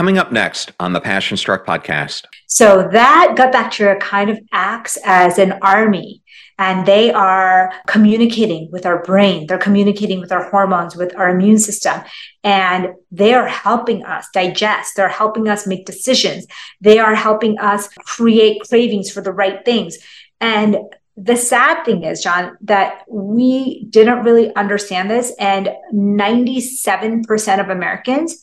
[0.00, 2.24] Coming up next on the Passion Struck podcast.
[2.46, 6.22] So, that gut bacteria kind of acts as an army
[6.58, 9.46] and they are communicating with our brain.
[9.46, 12.00] They're communicating with our hormones, with our immune system,
[12.42, 14.96] and they are helping us digest.
[14.96, 16.46] They're helping us make decisions.
[16.80, 19.98] They are helping us create cravings for the right things.
[20.40, 20.78] And
[21.18, 28.42] the sad thing is, John, that we didn't really understand this, and 97% of Americans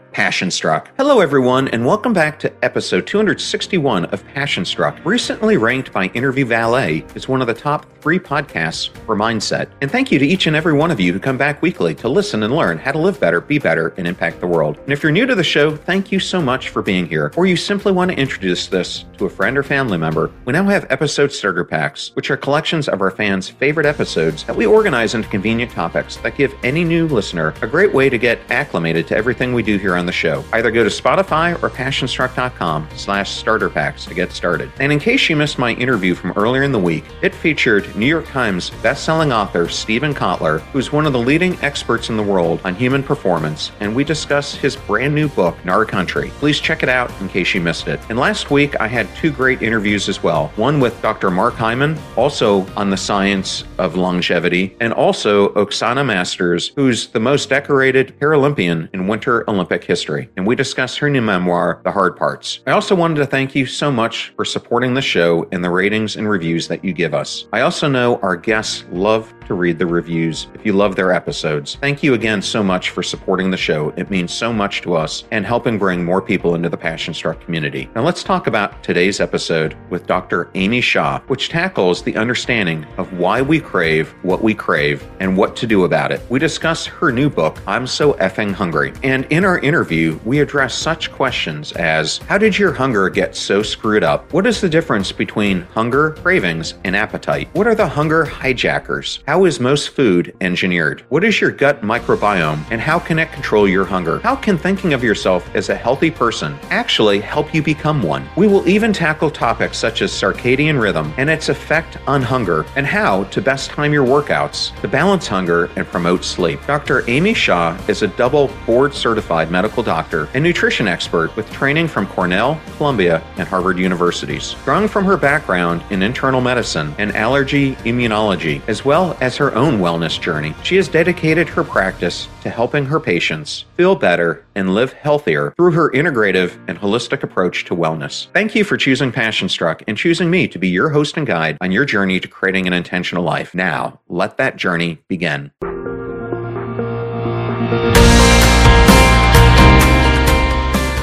[0.11, 0.89] Passion Struck.
[0.97, 4.97] Hello, everyone, and welcome back to episode 261 of Passion Struck.
[5.05, 9.69] Recently ranked by Interview Valet as one of the top three podcasts for mindset.
[9.81, 12.09] And thank you to each and every one of you who come back weekly to
[12.09, 14.77] listen and learn how to live better, be better, and impact the world.
[14.79, 17.31] And if you're new to the show, thank you so much for being here.
[17.35, 20.63] Or you simply want to introduce this to a friend or family member, we now
[20.65, 25.13] have episode starter packs, which are collections of our fans' favorite episodes that we organize
[25.13, 29.15] into convenient topics that give any new listener a great way to get acclimated to
[29.15, 30.43] everything we do here on on the show.
[30.51, 34.71] Either go to Spotify or passionstruck.com slash starter packs to get started.
[34.79, 38.07] And in case you missed my interview from earlier in the week, it featured New
[38.07, 42.59] York Times bestselling author Steven Kotler, who's one of the leading experts in the world
[42.65, 46.31] on human performance, and we discuss his brand new book, Gnar Country.
[46.39, 47.99] Please check it out in case you missed it.
[48.09, 50.47] And last week, I had two great interviews as well.
[50.55, 51.29] One with Dr.
[51.29, 57.49] Mark Hyman, also on the science of longevity, and also Oksana Masters, who's the most
[57.49, 59.90] decorated Paralympian in Winter Olympic history,
[60.37, 62.61] and we discuss her new memoir, The Hard Parts.
[62.65, 66.15] I also wanted to thank you so much for supporting the show and the ratings
[66.15, 67.47] and reviews that you give us.
[67.51, 71.75] I also know our guests love to read the reviews if you love their episodes.
[71.81, 73.89] Thank you again so much for supporting the show.
[73.97, 77.41] It means so much to us and helping bring more people into the Passion Struck
[77.41, 77.89] community.
[77.93, 80.49] Now let's talk about today's episode with Dr.
[80.55, 85.57] Amy Shah, which tackles the understanding of why we crave what we crave and what
[85.57, 86.21] to do about it.
[86.29, 88.93] We discuss her new book, I'm So Effing Hungry.
[89.03, 93.61] And in our interview, we address such questions as How did your hunger get so
[93.61, 94.31] screwed up?
[94.31, 97.49] What is the difference between hunger, cravings, and appetite?
[97.51, 99.19] What are the hunger hijackers?
[99.27, 101.03] How how is most food engineered?
[101.09, 104.19] What is your gut microbiome and how can it control your hunger?
[104.19, 108.29] How can thinking of yourself as a healthy person actually help you become one?
[108.35, 112.85] We will even tackle topics such as circadian rhythm and its effect on hunger and
[112.85, 116.59] how to best time your workouts to balance hunger and promote sleep.
[116.67, 117.03] Dr.
[117.09, 122.05] Amy Shah is a double board certified medical doctor and nutrition expert with training from
[122.05, 124.55] Cornell, Columbia, and Harvard universities.
[124.65, 129.79] Drawn from her background in internal medicine and allergy immunology, as well as her own
[129.79, 130.53] wellness journey.
[130.63, 135.71] She has dedicated her practice to helping her patients feel better and live healthier through
[135.71, 138.27] her integrative and holistic approach to wellness.
[138.33, 141.57] Thank you for choosing Passion Struck and choosing me to be your host and guide
[141.61, 143.53] on your journey to creating an intentional life.
[143.55, 145.51] Now, let that journey begin.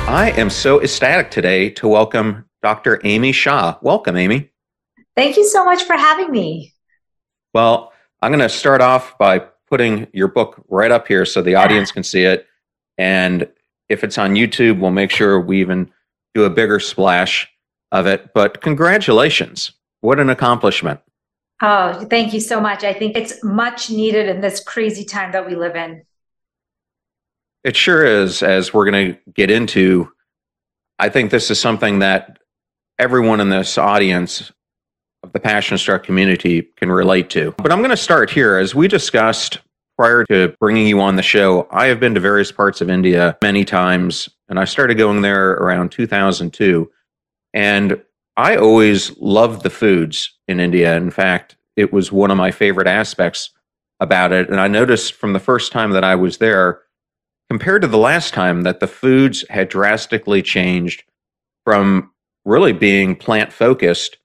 [0.09, 3.01] I am so ecstatic today to welcome Dr.
[3.05, 3.79] Amy Shah.
[3.83, 4.51] Welcome, Amy.
[5.15, 6.75] Thank you so much for having me.
[7.53, 11.55] Well, I'm going to start off by putting your book right up here so the
[11.55, 12.47] audience can see it.
[12.97, 13.49] And
[13.89, 15.91] if it's on YouTube, we'll make sure we even
[16.35, 17.49] do a bigger splash
[17.93, 18.33] of it.
[18.35, 19.73] But congratulations.
[20.01, 21.01] What an accomplishment.
[21.61, 22.85] Oh, thank you so much.
[22.85, 26.03] I think it's much needed in this crazy time that we live in.
[27.65, 30.13] It sure is, as we're going to get into.
[30.99, 32.39] I think this is something that
[32.99, 34.53] everyone in this audience
[35.23, 37.55] of the Passion Struck community can relate to.
[37.59, 38.57] But I'm going to start here.
[38.57, 39.59] As we discussed
[39.97, 43.37] prior to bringing you on the show, I have been to various parts of India
[43.43, 46.91] many times, and I started going there around 2002.
[47.53, 48.01] And
[48.37, 50.97] I always loved the foods in India.
[50.97, 53.51] In fact, it was one of my favorite aspects
[54.01, 54.49] about it.
[54.49, 56.83] And I noticed from the first time that I was there,
[57.51, 61.03] compared to the last time, that the foods had drastically changed
[61.65, 62.13] from
[62.45, 64.19] really being plant focused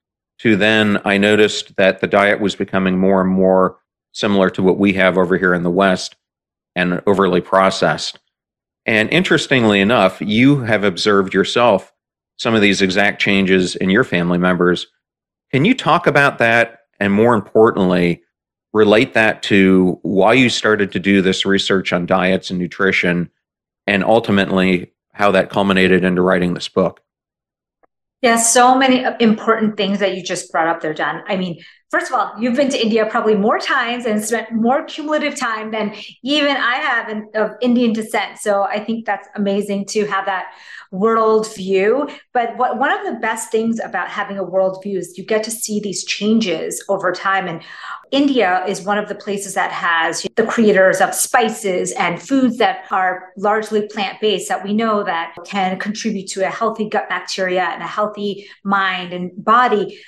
[0.43, 3.77] to then I noticed that the diet was becoming more and more
[4.11, 6.17] similar to what we have over here in the West
[6.75, 8.19] and overly processed.
[8.85, 11.93] And interestingly enough, you have observed yourself
[12.35, 14.87] some of these exact changes in your family members.
[15.53, 16.79] Can you talk about that?
[16.99, 18.21] And more importantly,
[18.73, 23.29] relate that to why you started to do this research on diets and nutrition,
[23.87, 26.99] and ultimately how that culminated into writing this book?
[28.23, 31.23] Yeah, so many uh, important things that you just brought up there, John.
[31.27, 31.61] I mean,
[31.93, 35.69] first of all, you've been to India probably more times and spent more cumulative time
[35.69, 35.93] than
[36.23, 38.39] even I have in, of Indian descent.
[38.39, 40.55] So I think that's amazing to have that
[40.89, 42.09] world view.
[42.33, 45.43] But what, one of the best things about having a world view is you get
[45.43, 47.47] to see these changes over time.
[47.47, 47.61] And
[48.09, 52.85] India is one of the places that has the creators of spices and foods that
[52.89, 57.65] are largely plant based that we know that can contribute to a healthy gut bacteria
[57.65, 59.99] and a healthy mind and body.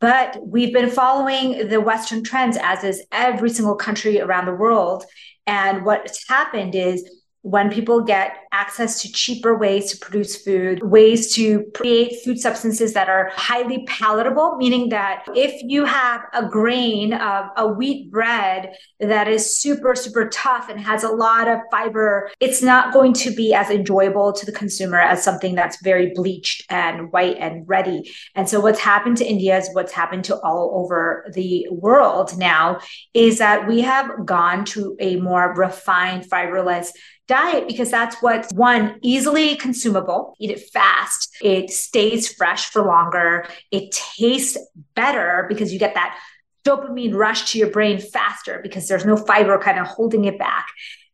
[0.00, 5.04] But we've been following the Western trends, as is every single country around the world.
[5.46, 7.08] And what's happened is
[7.42, 12.92] when people get access to cheaper ways to produce food, ways to create food substances
[12.92, 18.74] that are highly palatable, meaning that if you have a grain of a wheat bread
[18.98, 23.30] that is super, super tough and has a lot of fiber, it's not going to
[23.34, 28.10] be as enjoyable to the consumer as something that's very bleached and white and ready.
[28.34, 32.80] And so what's happened to India is what's happened to all over the world now
[33.14, 36.90] is that we have gone to a more refined, fiberless
[37.30, 43.46] diet because that's what's one easily consumable eat it fast it stays fresh for longer
[43.70, 44.58] it tastes
[44.96, 46.18] better because you get that
[46.64, 50.66] dopamine rush to your brain faster because there's no fiber kind of holding it back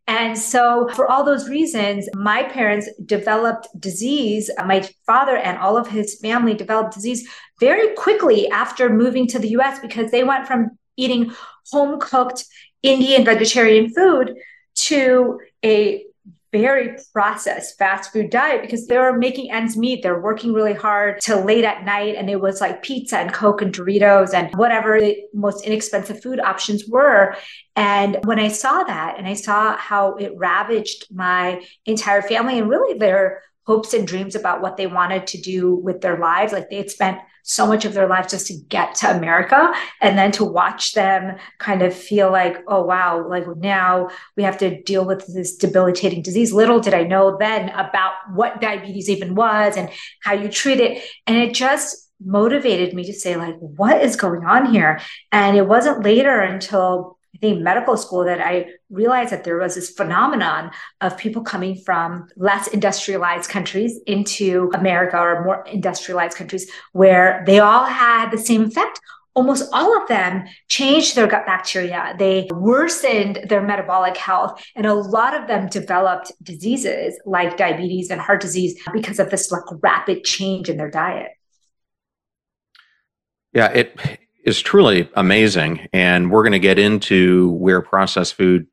[0.08, 4.48] and so, for all those reasons, my parents developed disease.
[4.56, 7.28] Uh, my father and all of his family developed disease
[7.58, 11.32] very quickly after moving to the US because they went from eating
[11.72, 12.44] home cooked
[12.84, 14.36] Indian vegetarian food
[14.76, 16.04] to a
[16.52, 20.02] very processed fast food diet because they were making ends meet.
[20.02, 22.14] They're working really hard till late at night.
[22.14, 26.40] And it was like pizza and Coke and Doritos and whatever the most inexpensive food
[26.40, 27.36] options were.
[27.74, 32.70] And when I saw that and I saw how it ravaged my entire family and
[32.70, 36.70] really their hopes and dreams about what they wanted to do with their lives, like
[36.70, 40.32] they had spent so much of their lives just to get to America and then
[40.32, 45.04] to watch them kind of feel like, oh, wow, like now we have to deal
[45.04, 46.52] with this debilitating disease.
[46.52, 49.90] Little did I know then about what diabetes even was and
[50.22, 51.04] how you treat it.
[51.26, 55.00] And it just motivated me to say, like, what is going on here?
[55.30, 59.74] And it wasn't later until I think medical school that I realized that there was
[59.74, 60.70] this phenomenon
[61.02, 67.58] of people coming from less industrialized countries into America or more industrialized countries where they
[67.58, 69.00] all had the same effect.
[69.34, 72.14] Almost all of them changed their gut bacteria.
[72.18, 74.64] They worsened their metabolic health.
[74.74, 79.52] And a lot of them developed diseases like diabetes and heart disease because of this
[79.52, 81.32] like rapid change in their diet.
[83.52, 83.94] Yeah, it
[84.46, 85.88] is truly amazing.
[85.92, 88.68] And we're going to get into where processed foods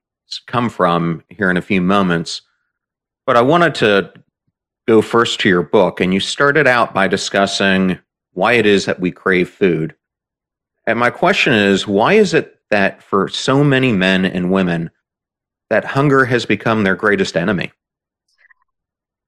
[0.45, 2.43] come from here in a few moments.
[3.25, 4.13] But I wanted to
[4.87, 5.99] go first to your book.
[5.99, 7.99] And you started out by discussing
[8.33, 9.95] why it is that we crave food.
[10.85, 14.91] And my question is why is it that for so many men and women,
[15.69, 17.71] that hunger has become their greatest enemy?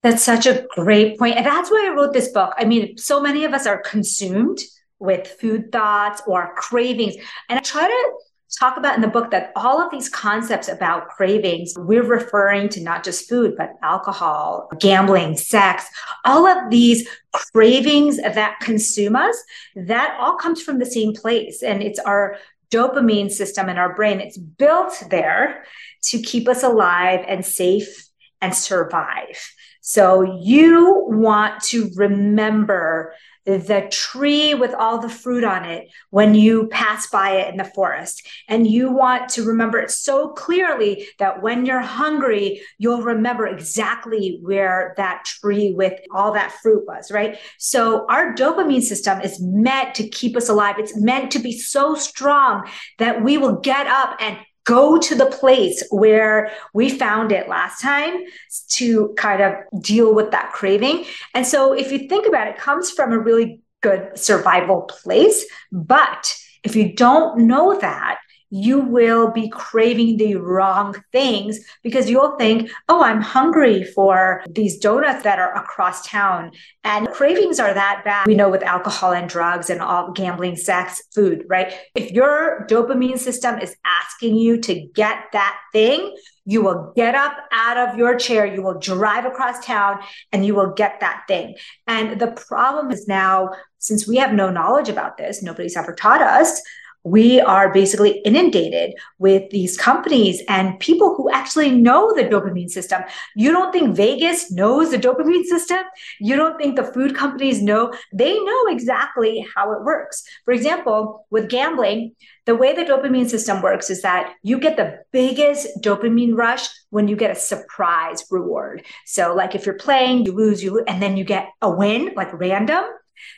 [0.03, 1.38] That's such a great point.
[1.38, 2.53] And that's why I wrote this book.
[2.57, 4.60] I mean, so many of us are consumed
[4.99, 7.15] with food thoughts or cravings.
[7.49, 8.13] And I try to
[8.59, 12.81] talk about in the book that all of these concepts about cravings, we're referring to
[12.81, 15.85] not just food, but alcohol, gambling, sex,
[16.23, 19.35] all of these cravings that consume us,
[19.75, 21.63] that all comes from the same place.
[21.63, 22.37] And it's our
[22.71, 24.19] dopamine system in our brain.
[24.19, 25.65] It's built there
[26.03, 28.09] to keep us alive and safe
[28.41, 29.51] and survive.
[29.81, 33.13] So you want to remember
[33.45, 37.63] the tree with all the fruit on it when you pass by it in the
[37.63, 38.27] forest.
[38.47, 44.39] And you want to remember it so clearly that when you're hungry, you'll remember exactly
[44.41, 47.37] where that tree with all that fruit was, right?
[47.59, 50.75] So our dopamine system is meant to keep us alive.
[50.79, 55.27] It's meant to be so strong that we will get up and go to the
[55.27, 58.24] place where we found it last time
[58.69, 61.05] to kind of deal with that craving.
[61.34, 65.45] And so if you think about it, it comes from a really good survival place.
[65.72, 68.17] But if you don't know that,
[68.55, 74.79] you will be craving the wrong things because you'll think, oh, I'm hungry for these
[74.79, 76.51] donuts that are across town.
[76.85, 78.27] And cravings are that bad.
[78.27, 81.74] We know with alcohol and drugs and all gambling, sex, food, right?
[81.95, 87.35] If your dopamine system is asking you to get that thing, you will get up
[87.51, 90.00] out of your chair, you will drive across town,
[90.31, 91.55] and you will get that thing.
[91.88, 96.21] And the problem is now, since we have no knowledge about this, nobody's ever taught
[96.21, 96.62] us
[97.05, 103.03] we are basically inundated with these companies and people who actually know the dopamine system.
[103.35, 105.79] You don't think Vegas knows the dopamine system?
[106.19, 107.93] You don't think the food companies know?
[108.12, 110.24] They know exactly how it works.
[110.45, 115.00] For example, with gambling, the way the dopamine system works is that you get the
[115.12, 118.83] biggest dopamine rush when you get a surprise reward.
[119.05, 122.13] So, like if you're playing, you lose, you lose, and then you get a win,
[122.15, 122.85] like random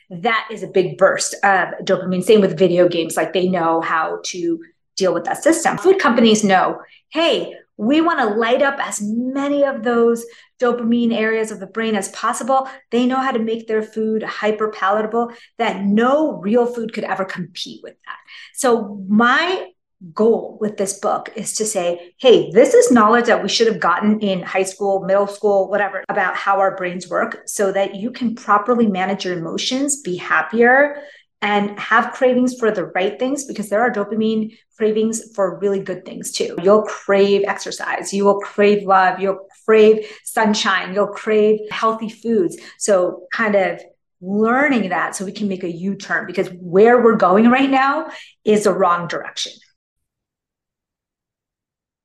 [0.10, 2.24] that is a big burst of dopamine.
[2.24, 4.60] Same with video games, like they know how to
[4.96, 5.78] deal with that system.
[5.78, 6.80] Food companies know,
[7.10, 10.26] hey, we want to light up as many of those
[10.60, 12.68] dopamine areas of the brain as possible.
[12.90, 17.24] They know how to make their food hyper palatable that no real food could ever
[17.24, 18.18] compete with that.
[18.56, 19.68] So, my
[20.14, 23.80] goal with this book is to say, hey, this is knowledge that we should have
[23.80, 28.12] gotten in high school, middle school, whatever, about how our brains work so that you
[28.12, 31.02] can properly manage your emotions, be happier,
[31.42, 36.06] and have cravings for the right things because there are dopamine cravings for really good
[36.06, 36.56] things too.
[36.64, 42.58] You'll crave exercise, you will crave love, you'll crave sunshine, you'll crave healthy foods.
[42.80, 43.82] So, kind of
[44.20, 48.10] learning that so we can make a U turn because where we're going right now
[48.44, 49.54] is the wrong direction.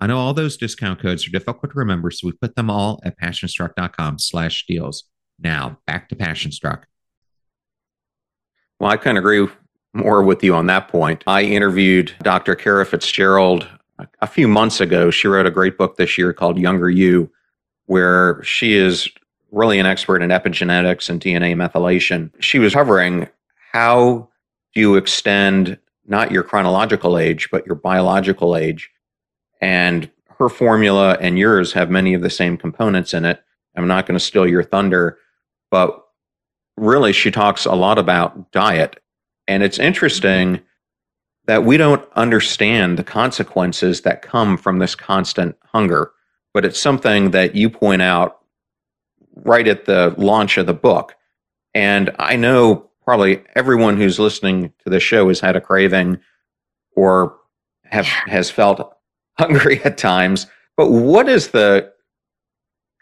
[0.00, 3.00] I know all those discount codes are difficult to remember, so we put them all
[3.04, 5.04] at passionstruck.com slash deals.
[5.38, 6.84] Now, back to Passionstruck.
[8.78, 9.46] Well, I of agree
[9.92, 11.22] more with you on that point.
[11.26, 12.54] I interviewed Dr.
[12.54, 13.68] Kara Fitzgerald
[14.20, 15.10] a few months ago.
[15.10, 17.30] She wrote a great book this year called Younger You,
[17.86, 19.08] where she is
[19.52, 22.30] really an expert in epigenetics and DNA methylation.
[22.40, 23.28] She was covering
[23.72, 24.28] how
[24.74, 28.90] do you extend not your chronological age, but your biological age
[29.64, 33.42] and her formula and yours have many of the same components in it.
[33.74, 35.16] I'm not going to steal your thunder,
[35.70, 36.04] but
[36.76, 39.02] really, she talks a lot about diet.
[39.48, 40.60] And it's interesting
[41.46, 46.12] that we don't understand the consequences that come from this constant hunger,
[46.52, 48.40] but it's something that you point out
[49.34, 51.14] right at the launch of the book.
[51.72, 56.20] And I know probably everyone who's listening to the show has had a craving
[56.94, 57.38] or
[57.84, 58.93] have has felt
[59.38, 60.46] hungry at times.
[60.76, 61.92] But what is the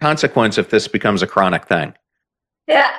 [0.01, 1.95] consequence if this becomes a chronic thing?
[2.67, 2.91] Yeah.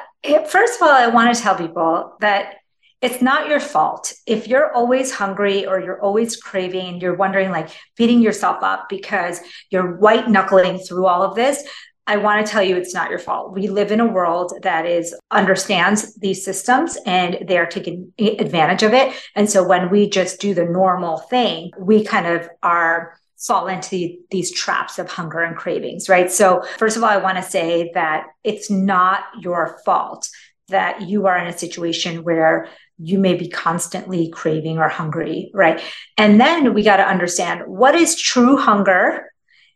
[0.47, 2.55] First of all, I want to tell people that
[3.01, 4.13] it's not your fault.
[4.25, 9.41] If you're always hungry or you're always craving, you're wondering, like beating yourself up because
[9.69, 11.61] you're white knuckling through all of this.
[12.07, 13.53] I want to tell you it's not your fault.
[13.53, 18.93] We live in a world that is understands these systems and they're taking advantage of
[18.93, 19.13] it.
[19.35, 24.17] And so when we just do the normal thing, we kind of are fall into
[24.31, 26.31] these traps of hunger and cravings, right?
[26.31, 30.29] So, first of all, I want to say that it's not your fault
[30.69, 35.81] that you are in a situation where you may be constantly craving or hungry, right?
[36.17, 39.29] And then we got to understand what is true hunger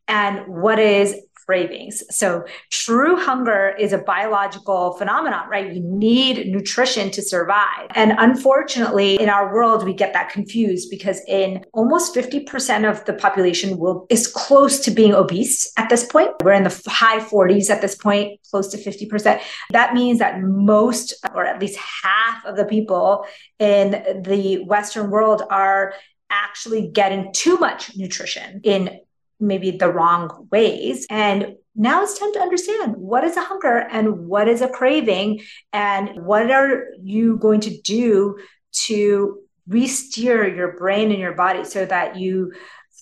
[0.07, 1.15] and what is
[1.47, 2.03] cravings.
[2.09, 5.73] So true hunger is a biological phenomenon, right?
[5.73, 7.87] You need nutrition to survive.
[7.95, 13.13] And unfortunately, in our world, we get that confused because in almost 50% of the
[13.13, 16.31] population will is close to being obese at this point.
[16.43, 19.41] We're in the high 40s at this point, close to 50%.
[19.71, 23.25] That means that most or at least half of the people
[23.57, 25.93] in the western world are
[26.29, 28.99] actually getting too much nutrition in
[29.39, 31.05] maybe the wrong ways.
[31.09, 35.41] And now it's time to understand what is a hunger and what is a craving
[35.73, 38.39] and what are you going to do
[38.71, 42.53] to re-steer your brain and your body so that you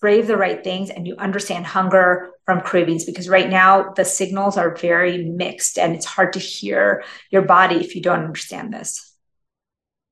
[0.02, 4.58] crave the right things and you understand hunger from cravings because right now the signals
[4.58, 9.16] are very mixed and it's hard to hear your body if you don't understand this.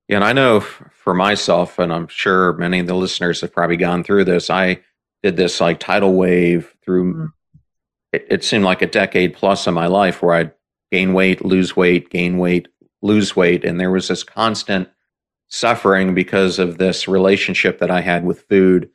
[0.08, 3.78] Yeah, and I know for myself, and I'm sure many of the listeners have probably
[3.78, 4.50] gone through this.
[4.50, 4.80] I
[5.24, 7.28] did this like tidal wave through mm.
[8.12, 10.52] it, it, seemed like a decade plus of my life where I'd
[10.92, 12.68] gain weight, lose weight, gain weight,
[13.00, 13.64] lose weight.
[13.64, 14.86] And there was this constant
[15.48, 18.90] suffering because of this relationship that I had with food.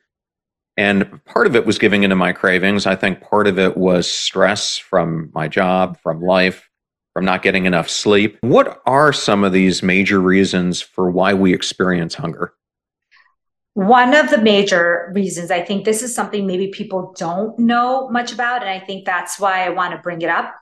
[0.76, 2.86] And part of it was giving into my cravings.
[2.86, 6.70] I think part of it was stress from my job, from life,
[7.12, 8.38] from not getting enough sleep.
[8.42, 12.54] What are some of these major reasons for why we experience hunger?
[13.74, 18.32] One of the major reasons, I think this is something maybe people don't know much
[18.32, 20.54] about, and I think that's why I want to bring it up,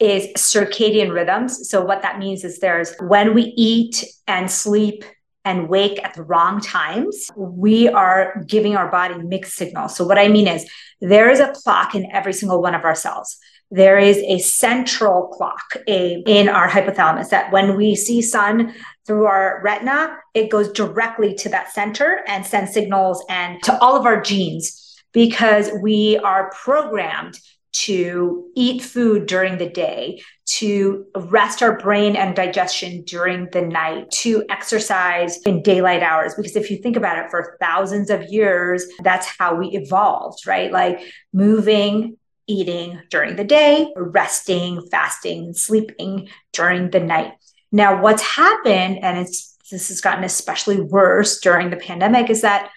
[0.00, 1.68] is circadian rhythms.
[1.68, 5.04] So, what that means is there's when we eat and sleep
[5.44, 9.94] and wake at the wrong times, we are giving our body mixed signals.
[9.96, 10.68] So, what I mean is
[11.00, 13.38] there is a clock in every single one of our cells
[13.70, 18.74] there is a central clock a, in our hypothalamus that when we see sun
[19.06, 23.96] through our retina, it goes directly to that center and sends signals and to all
[23.96, 27.38] of our genes because we are programmed
[27.72, 34.10] to eat food during the day, to rest our brain and digestion during the night,
[34.10, 36.34] to exercise in daylight hours.
[36.34, 40.72] Because if you think about it, for thousands of years, that's how we evolved, right?
[40.72, 41.00] Like
[41.34, 47.32] moving, eating during the day, resting, fasting, and sleeping during the night.
[47.72, 52.70] Now, what's happened, and it's this has gotten especially worse during the pandemic, is that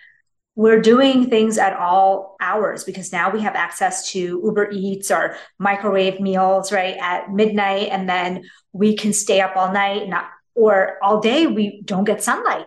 [0.56, 5.38] we're doing things at all hours because now we have access to Uber Eats or
[5.58, 10.98] microwave meals right at midnight, and then we can stay up all night, not or
[11.02, 11.48] all day.
[11.48, 12.66] We don't get sunlight.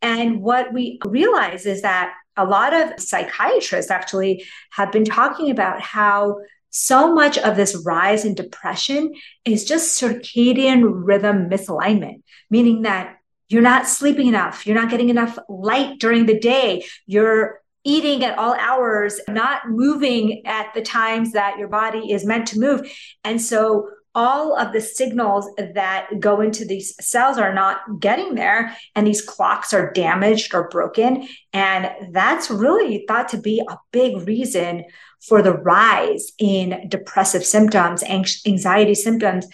[0.00, 5.80] And what we realize is that a lot of psychiatrists actually have been talking about
[5.80, 6.38] how
[6.70, 9.12] so much of this rise in depression
[9.44, 13.16] is just circadian rhythm misalignment, meaning that
[13.48, 18.38] you're not sleeping enough, you're not getting enough light during the day, you're eating at
[18.38, 22.92] all hours, not moving at the times that your body is meant to move.
[23.24, 28.76] And so all of the signals that go into these cells are not getting there
[28.96, 31.28] and these clocks are damaged or broken.
[31.52, 34.86] And that's really thought to be a big reason
[35.20, 39.46] for the rise in depressive symptoms anxiety symptoms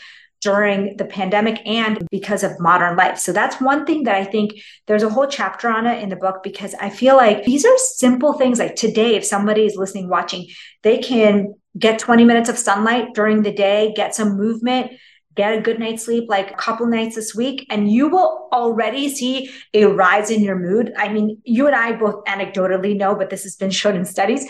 [0.44, 3.18] during the pandemic and because of modern life.
[3.18, 4.52] So that's one thing that I think
[4.87, 7.76] there's a whole chapter on it in the book because I feel like these are
[7.78, 10.46] simple things like today if somebody is listening watching
[10.83, 14.92] they can get 20 minutes of sunlight during the day, get some movement,
[15.35, 19.09] get a good night's sleep, like a couple nights this week, and you will already
[19.09, 20.92] see a rise in your mood.
[20.96, 24.46] I mean, you and I both anecdotally know, but this has been shown in studies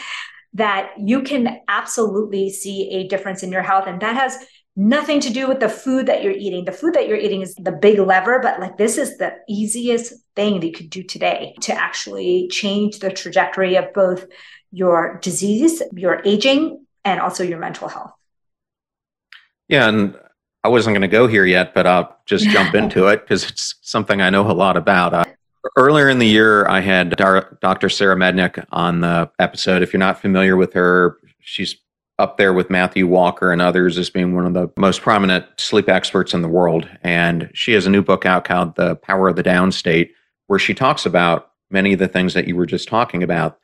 [0.52, 3.87] that you can absolutely see a difference in your health.
[3.87, 4.37] And that has
[4.76, 6.64] nothing to do with the food that you're eating.
[6.64, 10.14] The food that you're eating is the big lever, but like this is the easiest
[10.34, 14.26] thing that you could do today to actually change the trajectory of both
[14.72, 18.12] your disease, your aging, and also your mental health.
[19.68, 20.18] Yeah, and
[20.64, 23.76] I wasn't going to go here yet, but I'll just jump into it because it's
[23.82, 25.14] something I know a lot about.
[25.14, 25.24] Uh,
[25.76, 27.88] earlier in the year, I had Dr.
[27.88, 29.82] Sara Mednick on the episode.
[29.82, 31.76] If you're not familiar with her, she's
[32.18, 35.88] up there with Matthew Walker and others as being one of the most prominent sleep
[35.88, 36.88] experts in the world.
[37.03, 40.11] And she has a new book out called The Power of the Downstate,
[40.46, 43.59] where she talks about many of the things that you were just talking about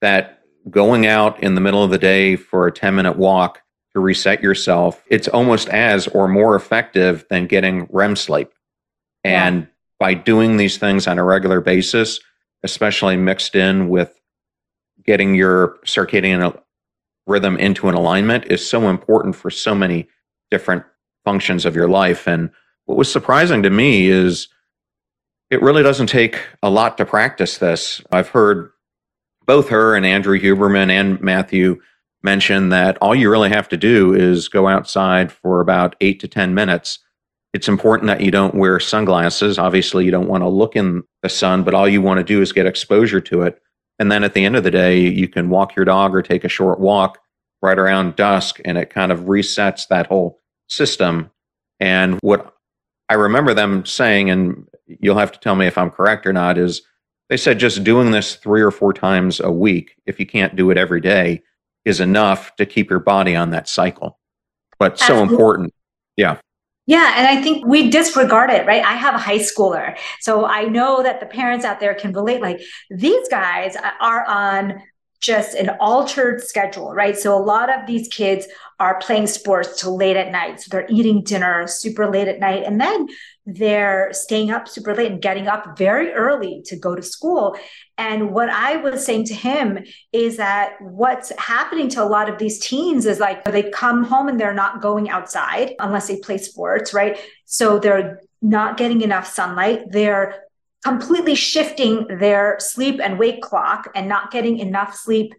[0.00, 3.62] that going out in the middle of the day for a 10 minute walk
[3.94, 8.52] to reset yourself, it's almost as or more effective than getting REM sleep.
[9.24, 9.66] And yeah.
[9.98, 12.20] by doing these things on a regular basis,
[12.62, 14.20] especially mixed in with
[15.04, 16.62] getting your circadian
[17.26, 20.08] rhythm into an alignment, is so important for so many
[20.50, 20.84] different
[21.24, 22.26] functions of your life.
[22.26, 22.50] And
[22.84, 24.48] what was surprising to me is
[25.50, 28.00] it really doesn't take a lot to practice this.
[28.10, 28.70] I've heard
[29.46, 31.80] both her and Andrew Huberman and Matthew
[32.22, 36.28] mention that all you really have to do is go outside for about eight to
[36.28, 36.98] 10 minutes.
[37.52, 39.58] It's important that you don't wear sunglasses.
[39.58, 42.42] Obviously, you don't want to look in the sun, but all you want to do
[42.42, 43.62] is get exposure to it.
[43.98, 46.44] And then at the end of the day, you can walk your dog or take
[46.44, 47.18] a short walk
[47.62, 51.30] right around dusk, and it kind of resets that whole system.
[51.80, 52.54] And what
[53.08, 56.58] I remember them saying, and you'll have to tell me if I'm correct or not,
[56.58, 56.82] is
[57.28, 60.70] they said just doing this three or four times a week, if you can't do
[60.70, 61.42] it every day,
[61.84, 64.18] is enough to keep your body on that cycle.
[64.78, 65.34] But so Absolutely.
[65.34, 65.74] important.
[66.16, 66.38] Yeah.
[66.86, 68.84] Yeah, and I think we disregard it, right?
[68.84, 69.98] I have a high schooler.
[70.20, 72.40] So I know that the parents out there can relate.
[72.40, 74.80] Like these guys are on
[75.20, 77.16] just an altered schedule, right?
[77.16, 78.46] So a lot of these kids
[78.78, 80.60] are playing sports till late at night.
[80.60, 82.62] So they're eating dinner super late at night.
[82.64, 83.08] And then
[83.46, 87.56] they're staying up super late and getting up very early to go to school.
[87.96, 89.78] And what I was saying to him
[90.12, 94.28] is that what's happening to a lot of these teens is like they come home
[94.28, 97.18] and they're not going outside unless they play sports, right?
[97.44, 99.84] So they're not getting enough sunlight.
[99.90, 100.42] They're
[100.84, 105.32] completely shifting their sleep and wake clock and not getting enough sleep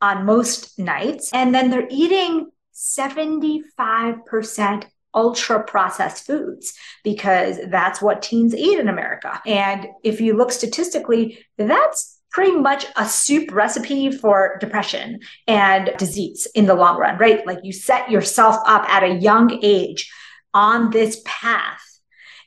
[0.00, 1.30] on most nights.
[1.32, 9.40] And then they're eating 75% ultra processed foods because that's what teens eat in America.
[9.46, 16.48] And if you look statistically, that's pretty much a soup recipe for depression and disease
[16.54, 17.46] in the long run, right?
[17.46, 20.10] Like you set yourself up at a young age
[20.54, 21.91] on this path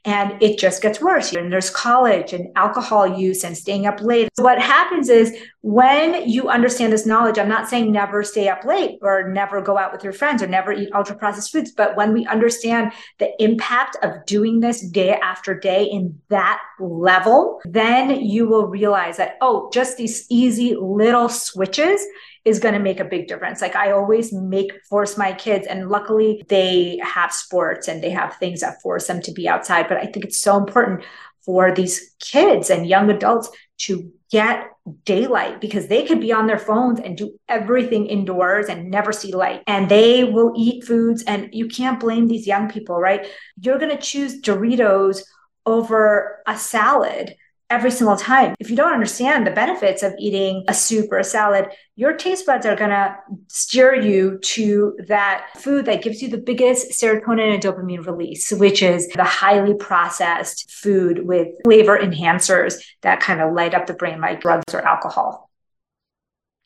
[0.05, 1.33] and it just gets worse.
[1.33, 4.29] And there's college and alcohol use and staying up late.
[4.37, 8.99] What happens is when you understand this knowledge, I'm not saying never stay up late
[9.01, 12.13] or never go out with your friends or never eat ultra processed foods, but when
[12.13, 18.47] we understand the impact of doing this day after day in that level, then you
[18.47, 22.05] will realize that, oh, just these easy little switches
[22.45, 23.59] is going to make a big difference.
[23.59, 28.35] Like I always make force my kids, and luckily they have sports and they have
[28.37, 29.87] things that force them to be outside.
[29.89, 31.03] But I think it's so important
[31.43, 34.67] for these kids and young adults to get
[35.03, 39.33] daylight because they could be on their phones and do everything indoors and never see
[39.33, 39.61] light.
[39.67, 43.27] And they will eat foods, and you can't blame these young people, right?
[43.59, 45.23] You're going to choose Doritos
[45.65, 47.35] over a salad
[47.69, 48.55] every single time.
[48.59, 52.45] If you don't understand the benefits of eating a soup or a salad, your taste
[52.45, 53.15] buds are going to
[53.47, 58.83] steer you to that food that gives you the biggest serotonin and dopamine release, which
[58.83, 64.21] is the highly processed food with flavor enhancers that kind of light up the brain
[64.21, 65.49] like drugs or alcohol.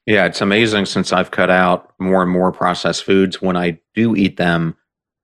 [0.06, 4.16] Yeah, it's amazing since I've cut out more and more processed foods when I do
[4.16, 4.76] eat them,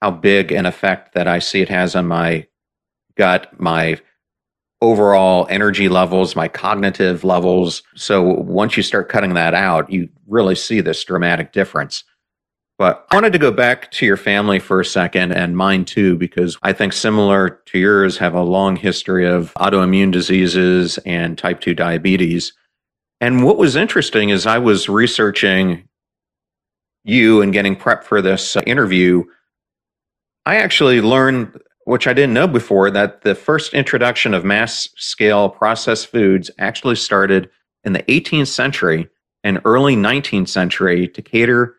[0.02, 2.46] how big an effect that I see it has on my
[3.18, 4.00] gut, my
[4.82, 7.82] overall energy levels, my cognitive levels.
[7.96, 12.04] So once you start cutting that out, you really see this dramatic difference.
[12.78, 16.18] But I wanted to go back to your family for a second and mine too,
[16.18, 21.62] because I think similar to yours have a long history of autoimmune diseases and type
[21.62, 22.52] 2 diabetes.
[23.22, 25.88] And what was interesting is I was researching
[27.06, 29.24] you and getting prep for this uh, interview.
[30.46, 35.50] I actually learned which I didn't know before, that the first introduction of mass scale
[35.50, 37.50] processed foods actually started
[37.84, 39.08] in the 18th century
[39.44, 41.76] and early 19th century to cater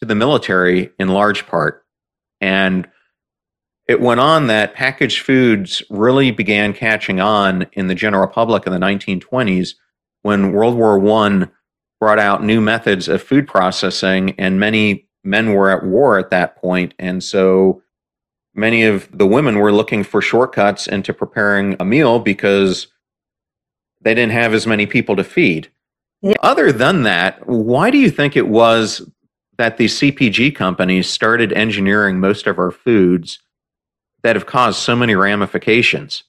[0.00, 1.84] to the military in large part.
[2.40, 2.88] And
[3.86, 8.72] it went on that packaged foods really began catching on in the general public in
[8.72, 9.74] the 1920s
[10.22, 11.48] when World War I
[12.00, 16.56] brought out new methods of food processing, and many men were at war at that
[16.56, 16.94] point.
[16.98, 17.82] And so
[18.54, 22.88] many of the women were looking for shortcuts into preparing a meal because
[24.00, 25.70] they didn't have as many people to feed.
[26.20, 26.34] Yeah.
[26.40, 29.08] Other than that, why do you think it was
[29.58, 33.40] that these CPG companies started engineering most of our foods
[34.22, 36.24] that have caused so many ramifications?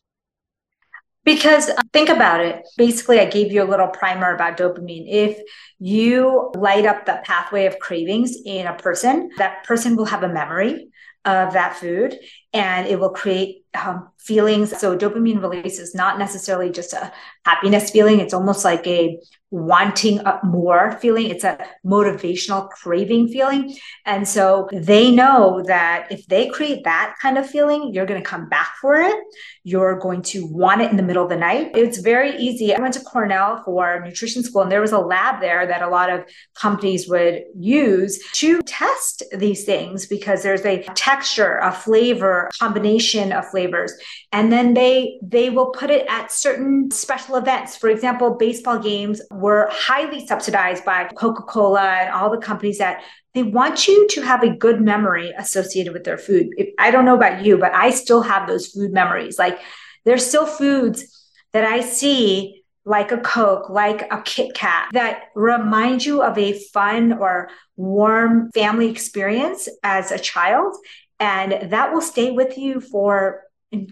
[1.26, 2.68] Because uh, think about it.
[2.78, 5.06] Basically, I gave you a little primer about dopamine.
[5.08, 5.40] If
[5.80, 10.28] you light up the pathway of cravings in a person, that person will have a
[10.28, 10.90] memory
[11.26, 12.18] of that food
[12.52, 14.78] and it will create um, feelings.
[14.78, 17.12] So, dopamine release is not necessarily just a
[17.46, 19.20] happiness feeling, it's almost like a
[19.54, 21.28] wanting more feeling.
[21.28, 23.78] It's a motivational craving feeling.
[24.04, 28.28] And so they know that if they create that kind of feeling, you're going to
[28.28, 29.16] come back for it.
[29.64, 31.72] You're going to want it in the middle of the night.
[31.76, 32.74] It's very easy.
[32.74, 35.88] I went to Cornell for nutrition school, and there was a lab there that a
[35.88, 42.50] lot of companies would use to test these things because there's a texture, a flavor,
[42.60, 43.94] combination of flavors.
[44.32, 47.78] And then they they will put it at certain special events.
[47.78, 53.04] For example, baseball games were highly subsidized by Coca Cola and all the companies that
[53.34, 56.48] they want you to have a good memory associated with their food.
[56.56, 59.38] If, I don't know about you, but I still have those food memories.
[59.38, 59.60] Like
[60.06, 66.06] there's still foods that I see like a Coke, like a Kit Kat that remind
[66.06, 70.74] you of a fun or warm family experience as a child.
[71.20, 73.42] And that will stay with you for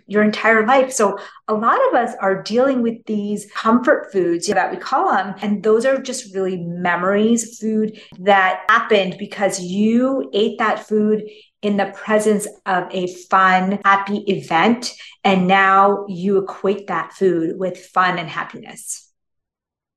[0.08, 0.92] your entire life.
[0.92, 1.18] So
[1.48, 5.36] a lot of us are dealing with these comfort foods that we call them.
[5.42, 11.24] And those are just really memories, food that happened because you ate that food
[11.62, 14.94] in the presence of a fun, happy event.
[15.24, 19.12] And now you equate that food with fun and happiness.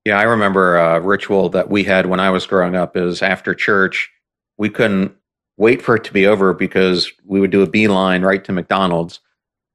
[0.04, 3.54] Yeah, I remember a ritual that we had when I was growing up is after
[3.54, 4.10] church,
[4.58, 5.16] we couldn't
[5.56, 9.20] wait for it to be over because we would do a beeline right to McDonald's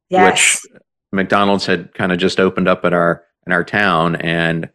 [0.09, 0.63] yes.
[0.63, 4.69] which McDonald's had kind of just opened up at our in our town, and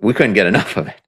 [0.00, 1.00] we couldn't get enough of it.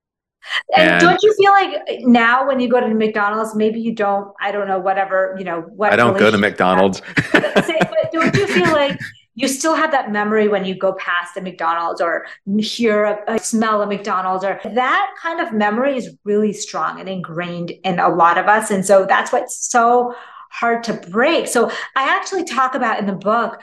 [0.77, 3.95] And, and, don't you feel like eh, now when you go to McDonald's, maybe you
[3.95, 7.03] don't, I don't know, whatever, you know, what I don't go to McDonald's.
[7.33, 8.99] but, but don't you feel like
[9.35, 12.27] you still have that memory when you go past the McDonald's or
[12.59, 17.09] hear a, a smell of McDonald's or that kind of memory is really strong and
[17.09, 18.71] ingrained in a lot of us.
[18.71, 20.15] And so that's what's so
[20.51, 21.47] hard to break.
[21.47, 23.63] So I actually talk about in the book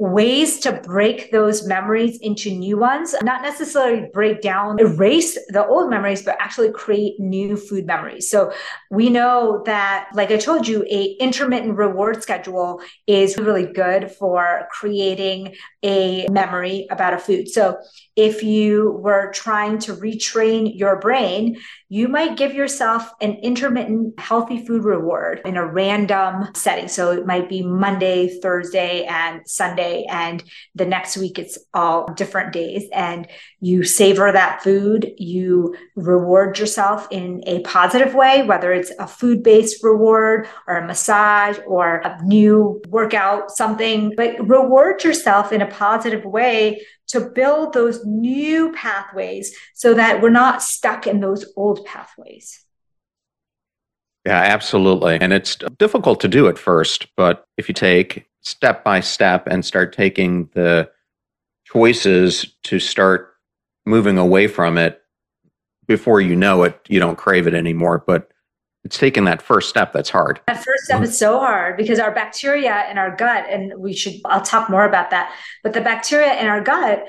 [0.00, 5.90] ways to break those memories into new ones, not necessarily break down, erase the old
[5.90, 8.30] memories, but actually create new food memories.
[8.30, 8.50] So
[8.90, 14.66] we know that, like I told you, a intermittent reward schedule is really good for
[14.70, 17.50] creating a memory about a food.
[17.50, 17.76] So
[18.20, 21.56] if you were trying to retrain your brain,
[21.88, 26.86] you might give yourself an intermittent healthy food reward in a random setting.
[26.86, 30.04] So it might be Monday, Thursday, and Sunday.
[30.08, 32.84] And the next week it's all different days.
[32.92, 33.26] And
[33.58, 39.42] you savor that food, you reward yourself in a positive way, whether it's a food
[39.42, 45.66] based reward or a massage or a new workout, something, but reward yourself in a
[45.66, 51.84] positive way to build those new pathways so that we're not stuck in those old
[51.84, 52.64] pathways.
[54.26, 55.18] Yeah, absolutely.
[55.20, 59.64] And it's difficult to do at first, but if you take step by step and
[59.64, 60.90] start taking the
[61.64, 63.34] choices to start
[63.86, 65.02] moving away from it
[65.86, 68.02] before you know it, you don't crave it anymore.
[68.06, 68.29] But
[68.84, 70.40] it's taking that first step that's hard.
[70.46, 71.04] That first step mm-hmm.
[71.04, 74.84] is so hard because our bacteria in our gut, and we should, I'll talk more
[74.84, 77.04] about that, but the bacteria in our gut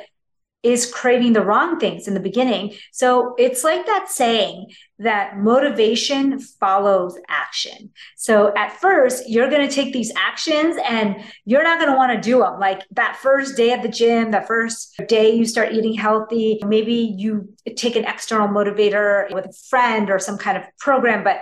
[0.64, 2.74] is craving the wrong things in the beginning.
[2.92, 7.90] So it's like that saying that motivation follows action.
[8.16, 12.12] So at first, you're going to take these actions and you're not going to want
[12.12, 12.60] to do them.
[12.60, 17.16] Like that first day at the gym, that first day you start eating healthy, maybe
[17.18, 21.42] you take an external motivator with a friend or some kind of program, but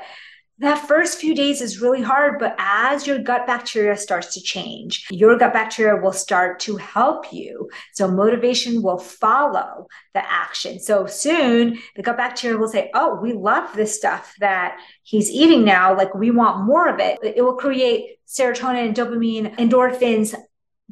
[0.59, 5.07] that first few days is really hard, but as your gut bacteria starts to change,
[5.09, 7.69] your gut bacteria will start to help you.
[7.93, 10.79] So motivation will follow the action.
[10.79, 15.63] So soon the gut bacteria will say, Oh, we love this stuff that he's eating
[15.63, 15.95] now.
[15.95, 17.19] Like we want more of it.
[17.23, 20.35] It will create serotonin, dopamine, endorphins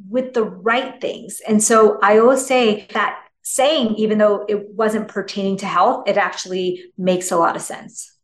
[0.10, 1.42] with the right things.
[1.46, 6.18] And so I always say that saying, even though it wasn't pertaining to health, it
[6.18, 8.17] actually makes a lot of sense.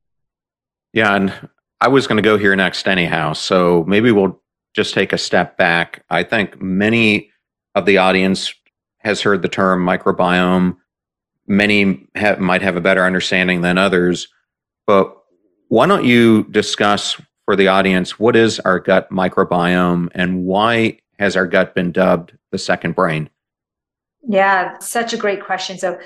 [0.94, 1.50] Yeah, and
[1.82, 3.34] I was going to go here next anyhow.
[3.34, 4.40] So maybe we'll
[4.74, 6.04] just take a step back.
[6.10, 7.32] I think many
[7.76, 8.54] of the audience
[9.00, 10.78] has heard the term microbiome.
[11.46, 12.08] Many
[12.40, 14.28] might have a better understanding than others.
[14.88, 15.16] But
[15.68, 21.36] why don't you discuss for the audience what is our gut microbiome and why has
[21.36, 23.30] our gut been dubbed the second brain?
[24.26, 25.78] Yeah, such a great question.
[25.78, 26.00] So,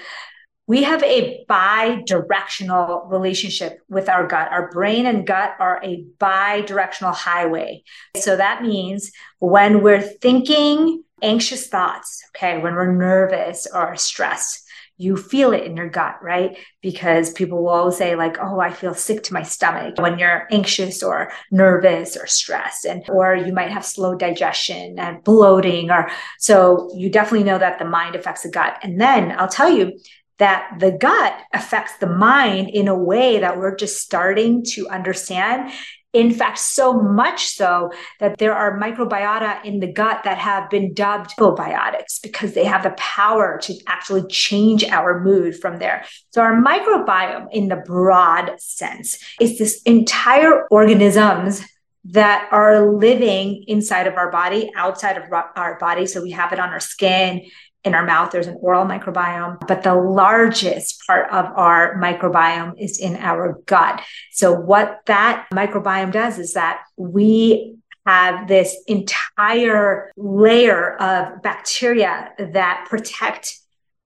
[0.68, 4.52] we have a bi-directional relationship with our gut.
[4.52, 7.84] Our brain and gut are a bi-directional highway.
[8.18, 14.66] So that means when we're thinking anxious thoughts, okay, when we're nervous or stressed,
[15.00, 16.58] you feel it in your gut, right?
[16.82, 20.48] Because people will always say, like, oh, I feel sick to my stomach when you're
[20.52, 22.84] anxious or nervous or stressed.
[22.84, 27.78] And or you might have slow digestion and bloating, or so you definitely know that
[27.78, 28.80] the mind affects the gut.
[28.82, 30.00] And then I'll tell you,
[30.40, 35.72] that the gut affects the mind in a way that we're just starting to understand.
[36.14, 40.94] In fact, so much so that there are microbiota in the gut that have been
[40.94, 46.06] dubbed probiotics because they have the power to actually change our mood from there.
[46.32, 51.64] So, our microbiome, in the broad sense, is this entire organisms
[52.12, 56.06] that are living inside of our body, outside of our body.
[56.06, 57.46] So we have it on our skin,
[57.84, 63.00] in our mouth, there's an oral microbiome, but the largest part of our microbiome is
[63.00, 64.02] in our gut.
[64.32, 72.88] So, what that microbiome does is that we have this entire layer of bacteria that
[72.90, 73.60] protect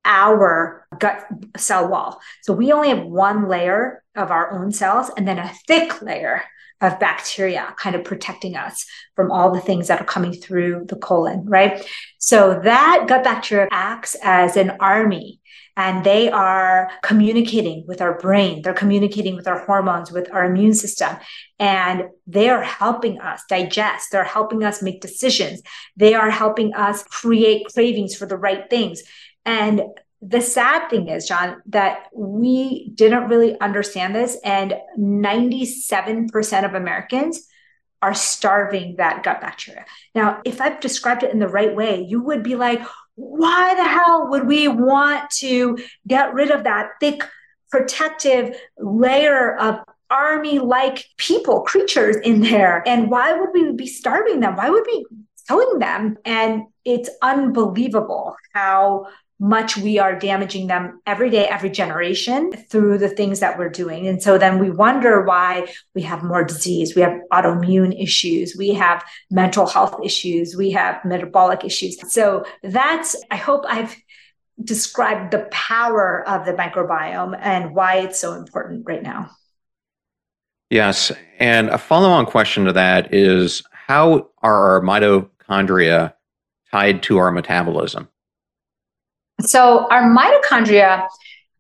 [0.06, 1.26] our gut
[1.58, 2.20] cell wall.
[2.42, 6.44] So we only have one layer of our own cells and then a thick layer
[6.82, 10.96] of bacteria kind of protecting us from all the things that are coming through the
[10.96, 11.86] colon, right?
[12.18, 15.40] So that gut bacteria acts as an army
[15.78, 18.62] and they are communicating with our brain.
[18.62, 21.16] They're communicating with our hormones, with our immune system,
[21.60, 24.10] and they are helping us digest.
[24.12, 25.62] They're helping us make decisions.
[25.96, 29.02] They are helping us create cravings for the right things.
[29.46, 29.82] And
[30.22, 37.48] the sad thing is, John, that we didn't really understand this, and 97% of Americans
[38.04, 39.86] are starving that gut bacteria.
[40.14, 42.82] Now, if I've described it in the right way, you would be like,
[43.16, 47.24] why the hell would we want to get rid of that thick
[47.70, 49.80] protective layer of
[50.10, 52.84] army like people, creatures in there?
[52.88, 54.56] And why would we be starving them?
[54.56, 55.06] Why would we
[55.52, 56.18] killing them?
[56.26, 59.08] And it's unbelievable how
[59.40, 64.08] much we are damaging them every day, every generation through the things that we're doing.
[64.08, 68.70] And so then we wonder why we have more disease, we have autoimmune issues, we
[68.76, 71.98] have mental health issues, we have metabolic issues.
[72.14, 73.96] So that's, I hope I've
[74.64, 79.32] described the power of the microbiome and why it's so important right now.
[80.70, 81.12] Yes.
[81.40, 84.82] And a follow on question to that is how are our
[85.52, 86.14] mitochondria
[86.72, 88.10] tied to our metabolism?
[89.42, 91.08] So our mitochondria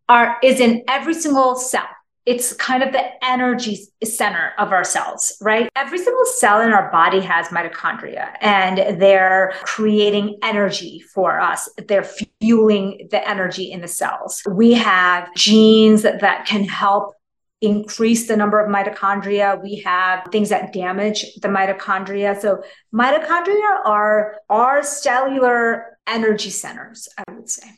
[0.07, 1.87] are is in every single cell.
[2.27, 5.69] It's kind of the energy center of our cells, right?
[5.75, 11.67] Every single cell in our body has mitochondria and they're creating energy for us.
[11.87, 12.07] They're
[12.39, 14.43] fueling the energy in the cells.
[14.47, 17.15] We have genes that, can help
[17.61, 19.61] increase the number of mitochondria.
[19.61, 22.39] We have things that damage the mitochondria.
[22.39, 27.69] So mitochondria are our cellular energy centers, I would say.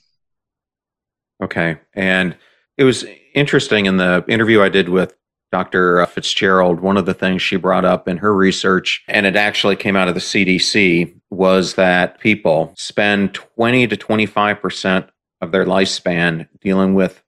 [1.44, 1.78] Okay.
[1.94, 2.38] And
[2.78, 5.16] it was interesting in the interview I did with
[5.52, 6.04] Dr.
[6.08, 9.96] Fitzgerald, one of the things she brought up in her research, and it actually came
[9.96, 15.10] out of the CDC, was that people spend 20 to 25%
[15.42, 17.23] of their lifespan dealing with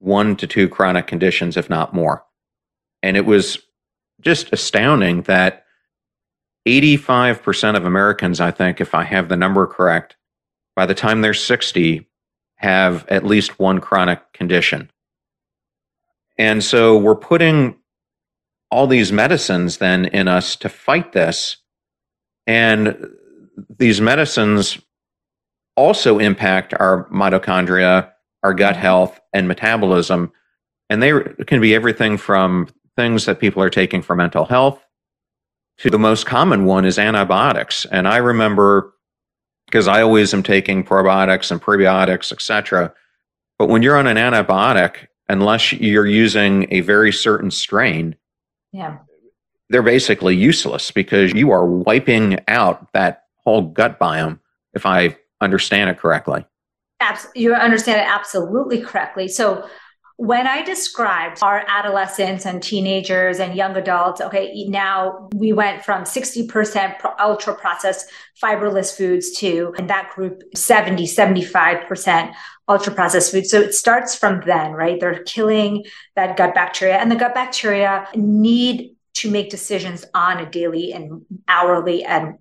[0.00, 2.24] one to two chronic conditions, if not more.
[3.02, 3.58] And it was
[4.20, 5.64] just astounding that
[6.66, 10.16] 85% of Americans, I think, if I have the number correct,
[10.76, 12.06] by the time they're 60,
[12.56, 14.90] have at least one chronic condition.
[16.36, 17.76] And so we're putting
[18.70, 21.56] all these medicines then in us to fight this.
[22.46, 23.08] And
[23.78, 24.78] these medicines
[25.76, 28.10] also impact our mitochondria,
[28.42, 30.32] our gut health, and metabolism.
[30.88, 31.12] And they
[31.46, 34.84] can be everything from things that people are taking for mental health
[35.80, 37.86] to the most common one is antibiotics.
[37.86, 38.92] And I remember
[39.66, 42.92] because I always am taking probiotics and prebiotics, etc.
[43.58, 48.16] But when you're on an antibiotic, unless you're using a very certain strain,
[48.72, 48.98] yeah,
[49.70, 54.38] they're basically useless because you are wiping out that whole gut biome.
[54.74, 56.44] If I understand it correctly,
[57.34, 59.28] You understand it absolutely correctly.
[59.28, 59.68] So
[60.16, 66.04] when I described our adolescents and teenagers and young adults, okay, now we went from
[66.04, 68.10] 60% ultra processed
[68.42, 72.34] fiberless foods to, in that group, 70, 75%
[72.68, 73.50] ultra processed foods.
[73.50, 75.00] So it starts from then, right?
[75.00, 75.86] They're killing
[76.16, 81.24] that gut bacteria, and the gut bacteria need to make decisions on a daily and
[81.48, 82.34] hourly and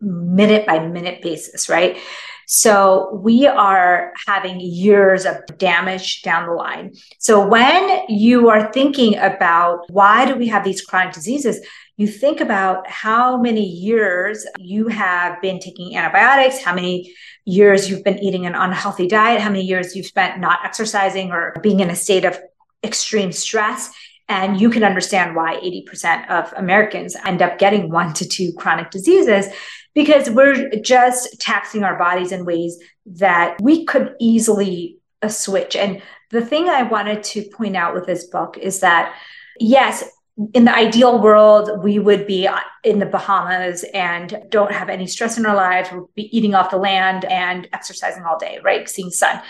[0.00, 1.98] minute by minute basis, right?
[2.46, 6.94] So we are having years of damage down the line.
[7.18, 11.64] So when you are thinking about why do we have these chronic diseases,
[11.96, 18.02] you think about how many years you have been taking antibiotics, how many years you've
[18.02, 21.90] been eating an unhealthy diet, how many years you've spent not exercising or being in
[21.90, 22.38] a state of
[22.82, 23.92] extreme stress.
[24.28, 28.90] And you can understand why 80% of Americans end up getting one to two chronic
[28.90, 29.46] diseases
[29.94, 35.76] because we're just taxing our bodies in ways that we could easily uh, switch.
[35.76, 39.14] And the thing I wanted to point out with this book is that,
[39.60, 40.04] yes,
[40.52, 45.06] in the ideal world, we would be uh, in the Bahamas and don't have any
[45.06, 45.90] stress in our lives.
[45.92, 48.88] We'll be eating off the land and exercising all day, right?
[48.88, 49.40] Seeing sun.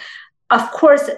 [0.51, 1.09] Of course,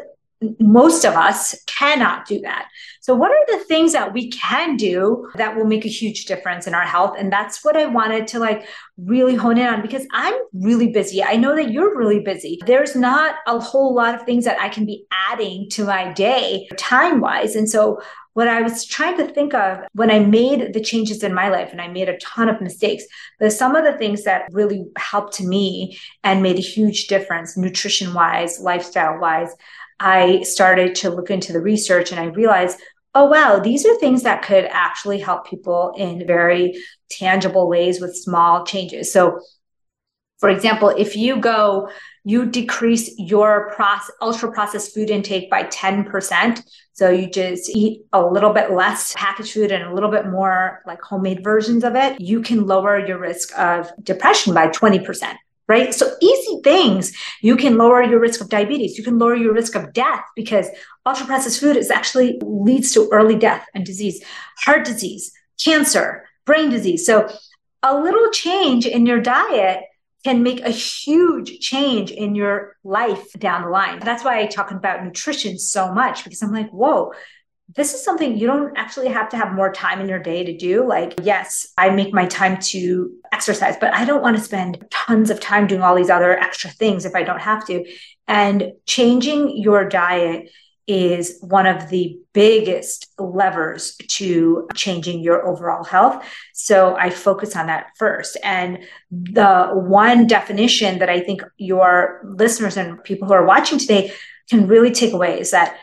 [0.61, 2.69] most of us cannot do that.
[3.01, 6.67] So, what are the things that we can do that will make a huge difference
[6.67, 7.15] in our health?
[7.19, 8.67] And that's what I wanted to like
[8.99, 11.23] really hone in on because I'm really busy.
[11.23, 12.59] I know that you're really busy.
[12.67, 16.69] There's not a whole lot of things that I can be adding to my day
[16.77, 17.57] time wise.
[17.57, 18.01] And so,
[18.35, 21.73] what I was trying to think of when I made the changes in my life,
[21.73, 23.05] and I made a ton of mistakes,
[23.41, 28.13] but some of the things that really helped me and made a huge difference, nutrition
[28.13, 29.55] wise, lifestyle wise,
[29.99, 32.79] I started to look into the research and I realized,
[33.15, 36.77] oh, wow, these are things that could actually help people in very
[37.09, 39.11] tangible ways with small changes.
[39.13, 39.41] So,
[40.39, 41.89] for example, if you go,
[42.25, 46.63] you decrease your process, ultra processed food intake by 10%.
[46.93, 50.83] So you just eat a little bit less packaged food and a little bit more
[50.87, 52.21] like homemade versions of it.
[52.21, 55.37] You can lower your risk of depression by 20%
[55.69, 55.93] right?
[55.93, 57.17] So easy things.
[57.41, 58.97] You can lower your risk of diabetes.
[58.97, 60.69] You can lower your risk of death because
[61.05, 64.23] ultra processed food is actually leads to early death and disease,
[64.59, 67.05] heart disease, cancer, brain disease.
[67.05, 67.29] So
[67.83, 69.81] a little change in your diet
[70.25, 74.01] can make a huge change in your life down the line.
[74.01, 77.13] That's why I talk about nutrition so much because I'm like, whoa,
[77.75, 80.57] this is something you don't actually have to have more time in your day to
[80.57, 80.87] do.
[80.87, 85.31] Like, yes, I make my time to exercise, but I don't want to spend tons
[85.31, 87.85] of time doing all these other extra things if I don't have to.
[88.29, 90.51] And changing your diet
[90.87, 96.25] is one of the biggest levers to changing your overall health.
[96.55, 98.37] So I focus on that first.
[98.45, 98.79] And
[99.11, 104.13] the one definition that I think your listeners and people who are watching today
[104.49, 105.77] can really take away is that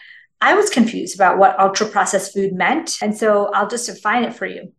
[0.43, 2.97] I was confused about what ultra processed food meant.
[3.01, 4.73] And so I'll just define it for you.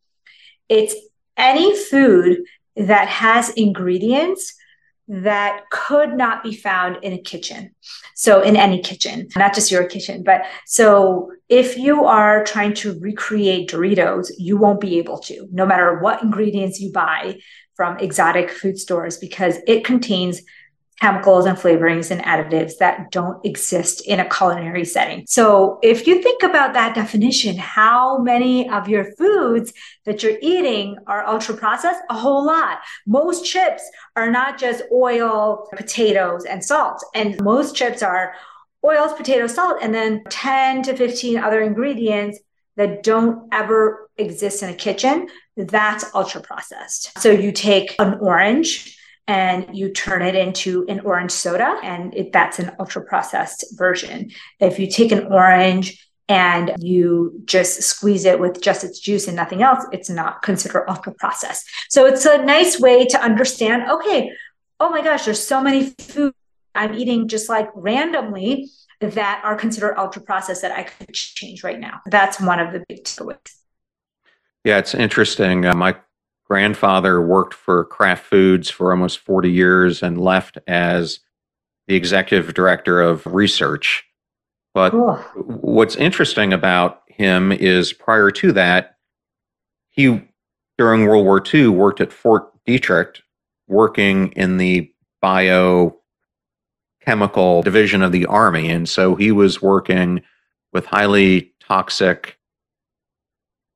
[0.69, 0.95] It's
[1.39, 2.43] any food
[2.77, 4.55] that has ingredients
[5.09, 7.75] that could not be found in a kitchen.
[8.15, 12.99] So, in any kitchen, not just your kitchen, but so if you are trying to
[13.01, 17.39] recreate Doritos, you won't be able to, no matter what ingredients you buy
[17.75, 20.41] from exotic food stores, because it contains
[21.01, 25.25] chemicals and flavorings and additives that don't exist in a culinary setting.
[25.27, 29.73] So, if you think about that definition, how many of your foods
[30.05, 32.01] that you're eating are ultra processed?
[32.11, 32.79] A whole lot.
[33.07, 33.83] Most chips
[34.15, 37.05] are not just oil, potatoes, and salt.
[37.15, 38.35] And most chips are
[38.85, 42.39] oils, potatoes, salt, and then 10 to 15 other ingredients
[42.77, 45.29] that don't ever exist in a kitchen.
[45.57, 47.19] That's ultra processed.
[47.21, 48.97] So, you take an orange
[49.27, 54.31] and you turn it into an orange soda, and it, that's an ultra processed version.
[54.61, 59.37] If you take an orange and you just squeeze it with just its juice and
[59.37, 61.67] nothing else, it's not considered ultra processed.
[61.89, 64.31] So it's a nice way to understand okay,
[64.81, 66.35] oh my gosh, there's so many food
[66.75, 68.71] I'm eating just like randomly
[69.01, 72.01] that are considered ultra processed that I could change right now.
[72.07, 73.39] That's one of the big takeaways.
[74.65, 75.67] Yeah, it's interesting.
[75.67, 75.97] Uh, my
[76.55, 81.19] grandfather worked for Kraft Foods for almost 40 years and left as
[81.89, 84.05] the executive director of research.
[84.73, 85.17] But cool.
[85.35, 88.99] what's interesting about him is prior to that,
[89.89, 90.23] he,
[90.79, 93.17] during World War II, worked at Fort Detrick,
[93.67, 95.97] working in the biochemical
[97.65, 98.71] division of the Army.
[98.71, 100.23] And so he was working
[100.73, 102.39] with highly toxic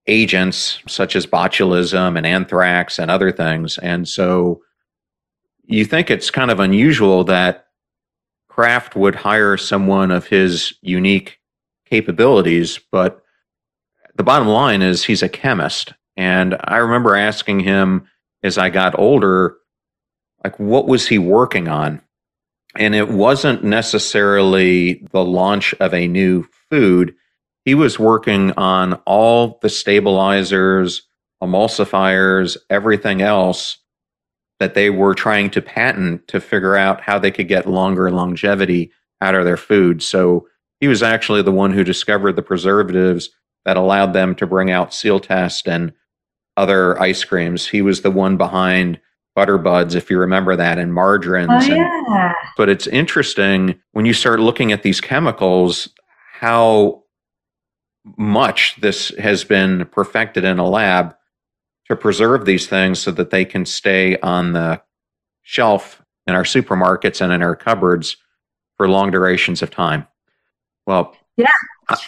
[0.09, 3.79] agents such as botulism and anthrax and other things.
[3.79, 4.63] And so
[5.65, 7.67] you think it's kind of unusual that
[8.49, 11.39] Kraft would hire someone of his unique
[11.89, 13.23] capabilities, but
[14.17, 15.93] the bottom line is he's a chemist.
[16.17, 18.09] And I remember asking him
[18.43, 19.57] as I got older,
[20.43, 22.01] like, what was he working on?
[22.77, 27.15] And it wasn't necessarily the launch of a new food
[27.69, 31.03] he was working on all the stabilizers,
[31.43, 33.77] emulsifiers, everything else
[34.59, 38.91] that they were trying to patent to figure out how they could get longer longevity
[39.21, 40.03] out of their food.
[40.03, 40.49] So
[40.81, 43.29] he was actually the one who discovered the preservatives
[43.67, 45.93] that allowed them to bring out Sealtest and
[46.57, 47.67] other ice creams.
[47.69, 48.99] He was the one behind
[49.37, 51.51] Butterbuds, if you remember that, and margarines.
[51.69, 52.29] Oh, yeah.
[52.29, 55.91] And, but it's interesting when you start looking at these chemicals,
[56.33, 57.03] how
[58.17, 61.15] much this has been perfected in a lab
[61.87, 64.81] to preserve these things so that they can stay on the
[65.43, 68.17] shelf in our supermarkets and in our cupboards
[68.77, 70.07] for long durations of time.
[70.87, 71.47] Well, yeah.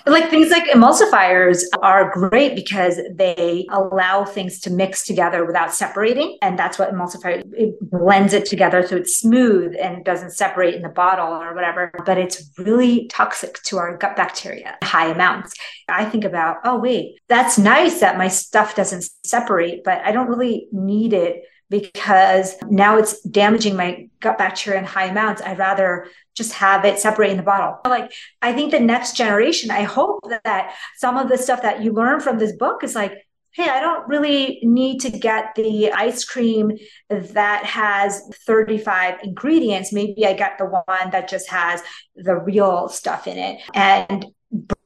[0.07, 6.37] Like things like emulsifiers are great because they allow things to mix together without separating.
[6.43, 10.83] And that's what emulsifier, it blends it together so it's smooth and doesn't separate in
[10.83, 11.93] the bottle or whatever.
[12.05, 15.55] But it's really toxic to our gut bacteria, high amounts.
[15.89, 20.29] I think about, oh, wait, that's nice that my stuff doesn't separate, but I don't
[20.29, 25.41] really need it because now it's damaging my gut bacteria in high amounts.
[25.41, 27.79] I'd rather just have it separate in the bottle.
[27.85, 31.93] Like, I think the next generation, I hope that some of the stuff that you
[31.93, 33.13] learn from this book is like,
[33.53, 36.71] hey, I don't really need to get the ice cream
[37.09, 39.93] that has 35 ingredients.
[39.93, 41.83] Maybe I get the one that just has
[42.15, 43.61] the real stuff in it.
[43.75, 44.27] And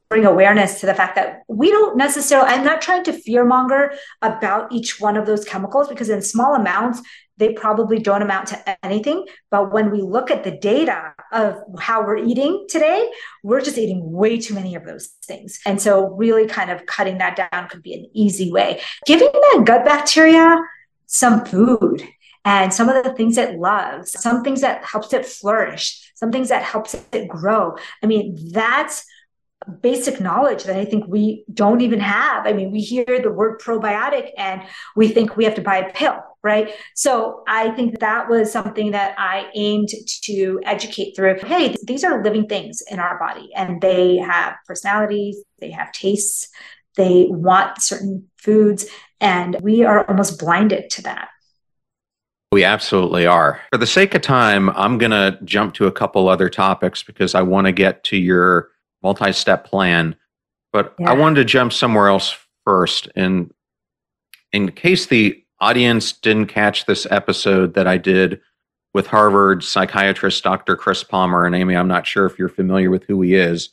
[0.09, 4.73] bring awareness to the fact that we don't necessarily, I'm not trying to fearmonger about
[4.73, 7.03] each one of those chemicals because in small amounts,
[7.37, 9.27] they probably don't amount to anything.
[9.51, 13.11] But when we look at the data of how we're eating today,
[13.43, 15.61] we're just eating way too many of those things.
[15.67, 18.81] And so, really kind of cutting that down could be an easy way.
[19.07, 20.59] Giving that gut bacteria
[21.07, 22.03] some food
[22.45, 26.49] and some of the things it loves, some things that helps it flourish, some things
[26.51, 27.77] that helps it grow.
[28.03, 29.05] I mean, that's
[29.81, 32.47] basic knowledge that I think we don't even have.
[32.47, 34.63] I mean, we hear the word probiotic and
[34.97, 36.75] we think we have to buy a pill, right?
[36.95, 39.89] So I think that was something that I aimed
[40.23, 41.39] to educate through.
[41.45, 46.49] Hey, these are living things in our body and they have personalities, they have tastes,
[46.97, 48.87] they want certain foods,
[49.21, 51.29] and we are almost blinded to that.
[52.53, 53.61] We absolutely are.
[53.73, 57.35] For the sake of time, I'm going to jump to a couple other topics because
[57.35, 58.69] I want to get to your
[59.05, 60.17] multi-step plan.
[60.73, 61.11] But yeah.
[61.11, 63.09] I wanted to jump somewhere else first.
[63.15, 63.53] And
[64.53, 68.41] in case the audience didn't catch this episode that I did
[68.93, 70.77] with Harvard psychiatrist Dr.
[70.77, 73.71] Chris Palmer, and Amy, I'm not sure if you're familiar with who he is,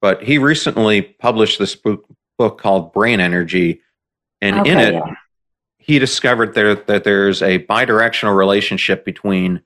[0.00, 2.04] but he recently published this book,
[2.38, 3.80] book called Brain Energy.
[4.40, 5.14] And okay, in it, yeah.
[5.78, 9.62] he discovered there, that there's a bidirectional relationship between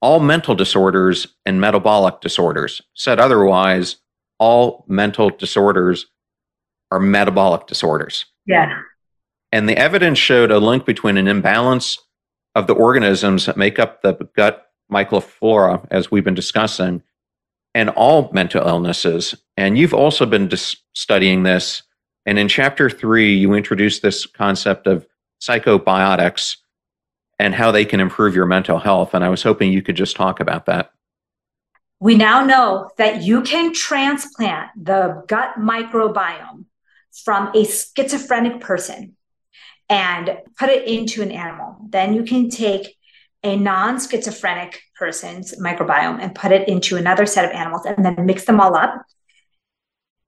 [0.00, 2.80] all mental disorders and metabolic disorders.
[2.94, 3.96] Said otherwise,
[4.38, 6.06] all mental disorders
[6.90, 8.26] are metabolic disorders.
[8.46, 8.80] Yeah.
[9.52, 11.98] And the evidence showed a link between an imbalance
[12.54, 17.02] of the organisms that make up the gut microflora, as we've been discussing,
[17.74, 19.34] and all mental illnesses.
[19.56, 21.82] And you've also been dis- studying this.
[22.26, 25.06] And in chapter three, you introduced this concept of
[25.42, 26.56] psychobiotics,
[27.38, 29.14] and how they can improve your mental health.
[29.14, 30.90] And I was hoping you could just talk about that.
[32.00, 36.64] We now know that you can transplant the gut microbiome
[37.24, 39.16] from a schizophrenic person
[39.88, 41.76] and put it into an animal.
[41.88, 42.96] Then you can take
[43.42, 48.26] a non schizophrenic person's microbiome and put it into another set of animals and then
[48.26, 49.04] mix them all up.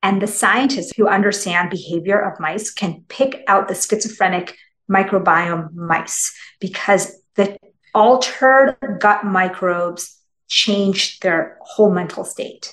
[0.03, 4.57] And the scientists who understand behavior of mice can pick out the schizophrenic
[4.91, 7.57] microbiome mice because the
[7.95, 10.17] altered gut microbes
[10.49, 12.73] change their whole mental state.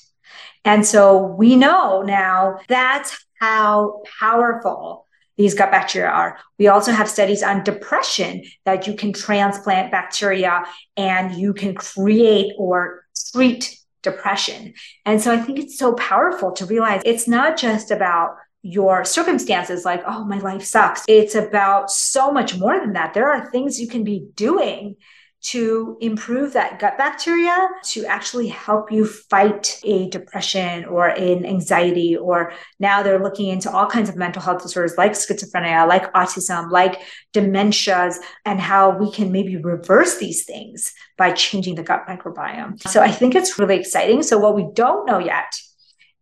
[0.66, 5.06] And so we know now that's how powerful
[5.38, 6.40] these gut bacteria are.
[6.58, 10.66] We also have studies on depression that you can transplant bacteria
[10.98, 14.74] and you can create or treat depression.
[15.06, 18.38] And so I think it's so powerful to realize it's not just about
[18.68, 21.06] your circumstances like oh my life sucks.
[21.08, 23.14] It's about so much more than that.
[23.14, 24.98] There are things you can be doing
[25.40, 32.18] to improve that gut bacteria to actually help you fight a depression or an anxiety
[32.18, 36.70] or now they're looking into all kinds of mental health disorders like schizophrenia like autism
[36.72, 37.02] like
[37.34, 38.16] dementias
[38.46, 42.82] and how we can maybe reverse these things by changing the gut microbiome.
[42.90, 44.24] So i think it's really exciting.
[44.24, 45.54] So what we don't know yet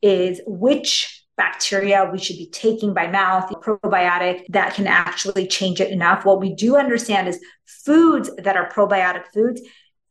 [0.01, 5.91] is which bacteria we should be taking by mouth, probiotic that can actually change it
[5.91, 6.25] enough.
[6.25, 9.61] What we do understand is foods that are probiotic foods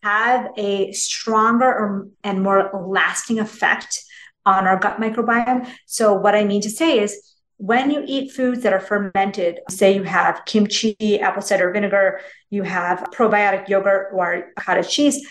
[0.02, 4.02] have a stronger and more lasting effect
[4.44, 5.66] on our gut microbiome.
[5.86, 7.18] So, what I mean to say is,
[7.56, 12.20] when you eat foods that are fermented, say you have kimchi, apple cider vinegar,
[12.50, 15.26] you have probiotic yogurt or cottage cheese,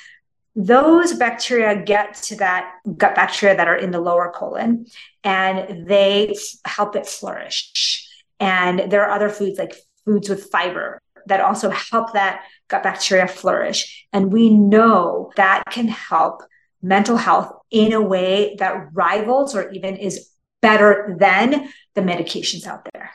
[0.55, 4.85] those bacteria get to that gut bacteria that are in the lower colon
[5.23, 6.35] and they
[6.65, 8.07] help it flourish.
[8.39, 9.75] And there are other foods like
[10.05, 14.05] foods with fiber that also help that gut bacteria flourish.
[14.13, 16.43] And we know that can help
[16.81, 20.29] mental health in a way that rivals or even is
[20.61, 23.11] better than the medications out there.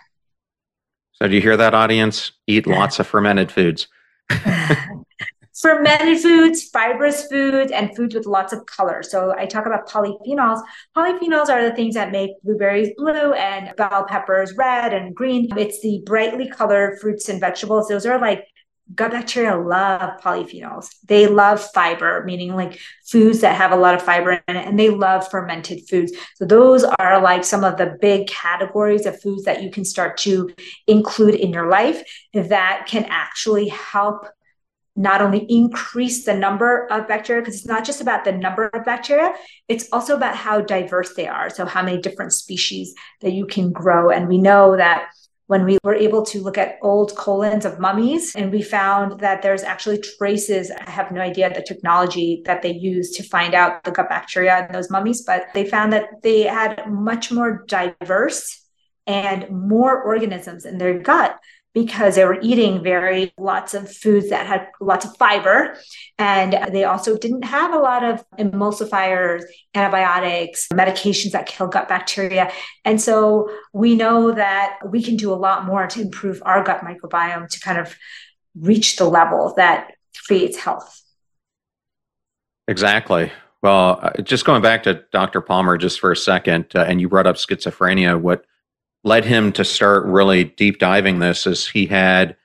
[1.12, 2.32] So, do you hear that, audience?
[2.46, 3.88] Eat lots of fermented foods.
[5.60, 9.02] fermented foods, fibrous foods, and foods with lots of color.
[9.02, 10.62] So I talk about polyphenols.
[10.96, 15.48] Polyphenols are the things that make blueberries blue and bell peppers red and green.
[15.56, 17.88] It's the brightly colored fruits and vegetables.
[17.88, 18.46] Those are like
[18.94, 20.88] gut bacteria love polyphenols.
[21.06, 24.78] They love fiber, meaning like foods that have a lot of fiber in it, and
[24.78, 26.12] they love fermented foods.
[26.36, 30.16] So those are like some of the big categories of foods that you can start
[30.18, 30.50] to
[30.86, 32.02] include in your life
[32.32, 34.26] that can actually help
[34.98, 38.84] not only increase the number of bacteria, because it's not just about the number of
[38.84, 39.32] bacteria,
[39.68, 41.48] it's also about how diverse they are.
[41.48, 44.10] So, how many different species that you can grow.
[44.10, 45.08] And we know that
[45.46, 49.40] when we were able to look at old colons of mummies and we found that
[49.40, 53.82] there's actually traces i have no idea the technology that they used to find out
[53.84, 58.62] the gut bacteria in those mummies but they found that they had much more diverse
[59.06, 61.38] and more organisms in their gut
[61.74, 65.76] because they were eating very lots of foods that had lots of fiber.
[66.18, 69.42] And they also didn't have a lot of emulsifiers
[69.74, 72.50] antibiotics medications that kill gut bacteria.
[72.84, 76.80] And so we know that we can do a lot more to improve our gut
[76.80, 77.96] microbiome to kind of
[78.58, 79.92] reach the level that
[80.26, 81.02] creates health.
[82.66, 83.30] Exactly.
[83.62, 87.08] Well uh, just going back to dr palmer just for a second uh, and you
[87.08, 88.44] brought up schizophrenia what
[89.04, 92.36] led him to start really deep diving this is he had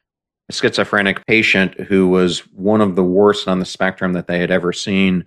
[0.50, 4.52] a schizophrenic patient who was one of the worst on the spectrum that they had
[4.52, 5.26] ever seen.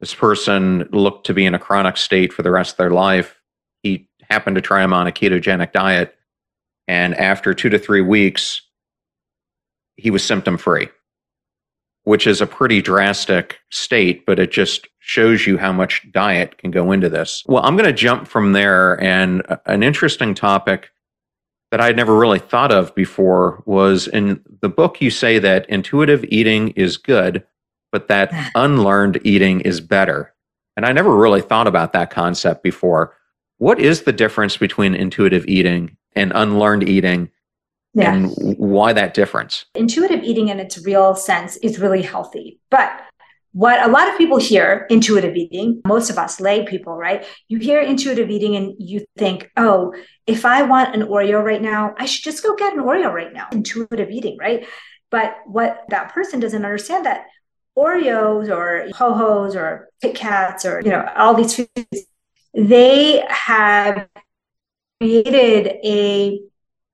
[0.00, 3.40] This person looked to be in a chronic state for the rest of their life.
[3.82, 6.14] He happened to try him on a ketogenic diet.
[6.88, 8.62] And after two to three weeks,
[9.96, 10.88] he was symptom free
[12.04, 16.70] which is a pretty drastic state, but it just shows you how much diet can
[16.70, 17.42] go into this.
[17.46, 19.02] Well, I'm going to jump from there.
[19.02, 20.90] And an interesting topic
[21.72, 25.68] that I had never really thought of before was in the book, you say that
[25.68, 27.44] intuitive eating is good,
[27.90, 30.32] but that unlearned eating is better.
[30.76, 33.16] And I never really thought about that concept before.
[33.58, 37.28] What is the difference between intuitive eating and unlearned eating?
[37.94, 38.14] yeah.
[38.14, 39.66] and why that difference?
[39.74, 42.58] Intuitive eating in its real sense is really healthy.
[42.70, 43.02] But
[43.52, 47.26] what a lot of people hear intuitive eating, most of us lay people, right?
[47.48, 49.94] You hear intuitive eating and you think, oh,
[50.26, 53.32] if I want an Oreo right now, I should just go get an Oreo right
[53.32, 53.48] now.
[53.52, 54.66] Intuitive eating, right?
[55.10, 57.26] But what that person doesn't understand that
[57.76, 62.06] Oreos or Ho-Hos or Kit Kats or, you know, all these foods,
[62.54, 64.08] they have
[64.98, 66.40] created a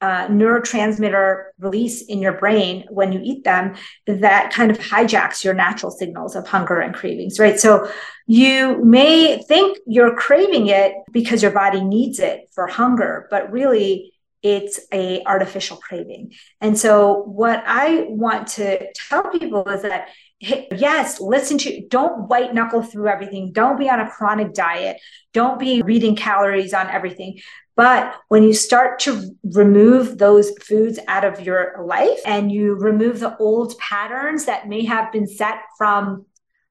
[0.01, 3.75] uh, neurotransmitter release in your brain when you eat them
[4.07, 7.59] that kind of hijacks your natural signals of hunger and cravings, right?
[7.59, 7.91] So
[8.27, 14.13] you may think you're craving it because your body needs it for hunger, but really
[14.43, 16.33] it's a artificial craving.
[16.61, 20.09] And so what I want to tell people is that
[20.41, 23.53] yes, listen to, don't white knuckle through everything.
[23.53, 24.99] Don't be on a chronic diet.
[25.33, 27.41] Don't be reading calories on everything.
[27.79, 33.20] But when you start to remove those foods out of your life and you remove
[33.20, 36.26] the old patterns that may have been set from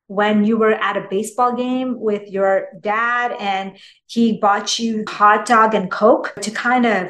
[0.07, 3.77] when you were at a baseball game with your dad and
[4.07, 7.07] he bought you hot dog and coke to kind of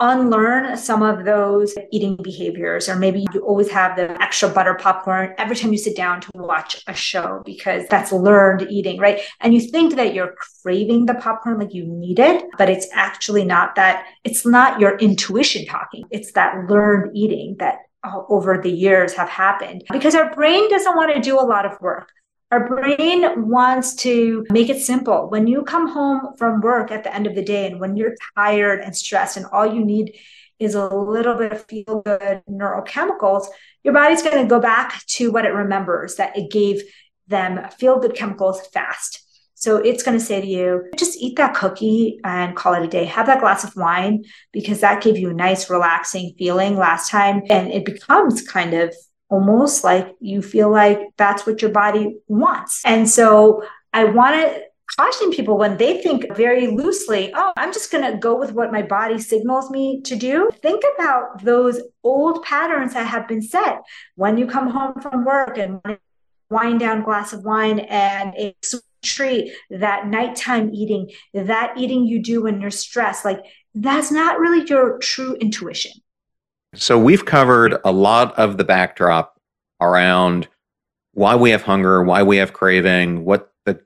[0.00, 5.34] unlearn some of those eating behaviors or maybe you always have the extra butter popcorn
[5.38, 9.20] every time you sit down to watch a show because that's learned eating right?
[9.40, 13.44] And you think that you're craving the popcorn like you need it but it's actually
[13.44, 16.04] not that it's not your intuition talking.
[16.10, 19.84] It's that learned eating that uh, over the years have happened.
[19.92, 22.10] Because our brain doesn't want to do a lot of work
[22.50, 25.30] our brain wants to make it simple.
[25.30, 28.16] When you come home from work at the end of the day and when you're
[28.36, 30.18] tired and stressed and all you need
[30.58, 33.46] is a little bit of feel good neurochemicals,
[33.84, 36.82] your body's going to go back to what it remembers that it gave
[37.28, 39.26] them feel good chemicals fast.
[39.54, 42.88] So it's going to say to you, just eat that cookie and call it a
[42.88, 43.04] day.
[43.04, 47.42] Have that glass of wine because that gave you a nice, relaxing feeling last time.
[47.50, 48.94] And it becomes kind of
[49.30, 52.82] almost like you feel like that's what your body wants.
[52.84, 53.62] And so
[53.92, 54.62] I want to
[54.96, 58.72] caution people when they think very loosely, oh, I'm just going to go with what
[58.72, 60.50] my body signals me to do.
[60.62, 63.82] Think about those old patterns that have been set
[64.16, 65.80] when you come home from work and
[66.50, 72.20] wind down glass of wine and a sweet treat, that nighttime eating, that eating you
[72.20, 73.24] do when you're stressed.
[73.24, 73.40] Like
[73.74, 75.92] that's not really your true intuition.
[76.74, 79.40] So we've covered a lot of the backdrop
[79.80, 80.48] around
[81.12, 83.80] why we have hunger, why we have craving, what the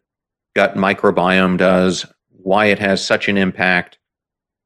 [0.54, 3.98] gut microbiome does, why it has such an impact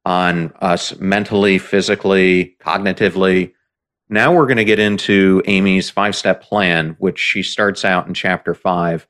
[0.04, 3.52] on us mentally, physically, cognitively.
[4.08, 8.14] Now we're going to get into Amy's five step plan, which she starts out in
[8.14, 9.06] chapter five,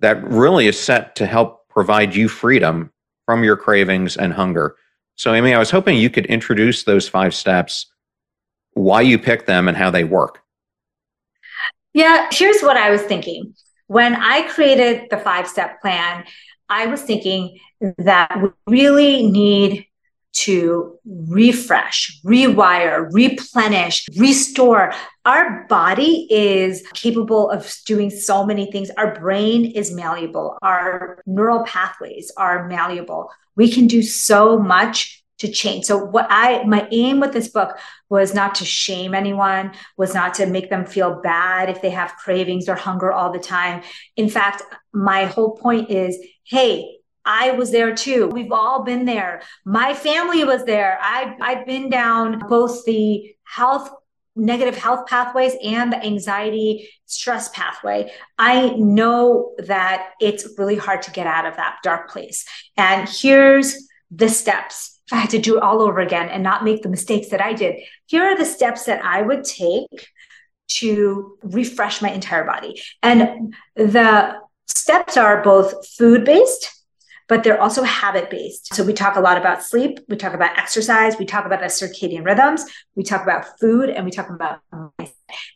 [0.00, 2.92] that really is set to help provide you freedom
[3.24, 4.76] from your cravings and hunger.
[5.14, 7.86] So, Amy, I was hoping you could introduce those five steps,
[8.78, 10.40] why you pick them, and how they work.
[11.92, 13.54] Yeah, here's what I was thinking.
[13.86, 16.24] When I created the five step plan,
[16.68, 17.58] I was thinking
[17.98, 19.86] that we really need
[20.32, 24.92] to refresh, rewire, replenish, restore.
[25.24, 28.90] Our body is capable of doing so many things.
[28.96, 33.30] Our brain is malleable, our neural pathways are malleable.
[33.56, 35.84] We can do so much to change.
[35.84, 37.78] So what I my aim with this book
[38.08, 42.16] was not to shame anyone, was not to make them feel bad if they have
[42.16, 43.82] cravings or hunger all the time.
[44.16, 44.62] In fact,
[44.92, 48.26] my whole point is, hey, I was there too.
[48.28, 49.42] We've all been there.
[49.64, 50.98] My family was there.
[51.00, 53.90] I I've been down both the health
[54.38, 58.10] negative health pathways and the anxiety stress pathway.
[58.38, 62.46] I know that it's really hard to get out of that dark place.
[62.76, 66.64] And here's the steps if I had to do it all over again and not
[66.64, 70.10] make the mistakes that I did, here are the steps that I would take
[70.72, 72.78] to refresh my entire body.
[73.02, 74.36] And the
[74.66, 76.84] steps are both food based,
[77.26, 78.74] but they're also habit based.
[78.74, 81.66] So we talk a lot about sleep, we talk about exercise, we talk about the
[81.66, 84.60] circadian rhythms, we talk about food, and we talk about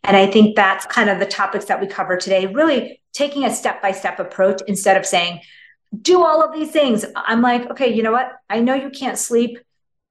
[0.02, 3.54] and I think that's kind of the topics that we cover today, really taking a
[3.54, 5.40] step by step approach instead of saying,
[6.00, 7.04] do all of these things.
[7.14, 8.32] I'm like, okay, you know what?
[8.48, 9.58] I know you can't sleep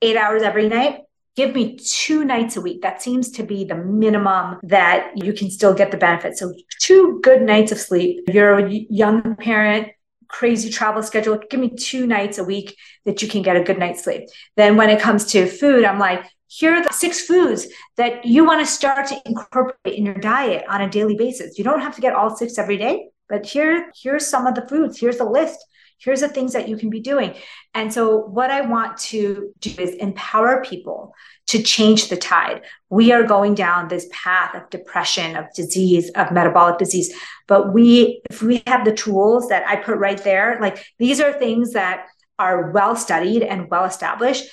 [0.01, 1.01] eight hours every night.
[1.35, 2.81] Give me two nights a week.
[2.81, 6.37] That seems to be the minimum that you can still get the benefit.
[6.37, 8.25] So, two good nights of sleep.
[8.27, 9.87] You're a young parent,
[10.27, 11.39] crazy travel schedule.
[11.49, 12.75] Give me two nights a week
[13.05, 14.23] that you can get a good night's sleep.
[14.57, 18.43] Then, when it comes to food, I'm like, here are the six foods that you
[18.43, 21.57] want to start to incorporate in your diet on a daily basis.
[21.57, 24.67] You don't have to get all six every day, but here, here's some of the
[24.67, 24.99] foods.
[24.99, 25.57] Here's the list
[26.01, 27.35] here's the things that you can be doing.
[27.73, 31.13] And so what i want to do is empower people
[31.47, 32.63] to change the tide.
[32.89, 37.13] We are going down this path of depression of disease of metabolic disease.
[37.47, 41.33] But we if we have the tools that i put right there like these are
[41.33, 42.07] things that
[42.39, 44.45] are well studied and well established.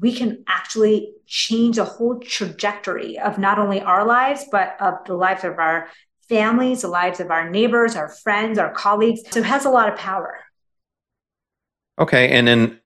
[0.00, 5.14] We can actually change a whole trajectory of not only our lives but of the
[5.14, 5.88] lives of our
[6.28, 9.22] families the lives of our neighbors our friends our colleagues.
[9.30, 10.41] So it has a lot of power
[12.02, 12.30] Okay.
[12.30, 12.80] And then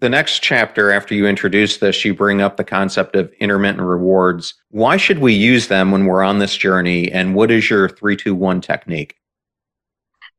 [0.00, 4.52] the next chapter, after you introduce this, you bring up the concept of intermittent rewards.
[4.68, 7.10] Why should we use them when we're on this journey?
[7.10, 9.16] And what is your 321 technique?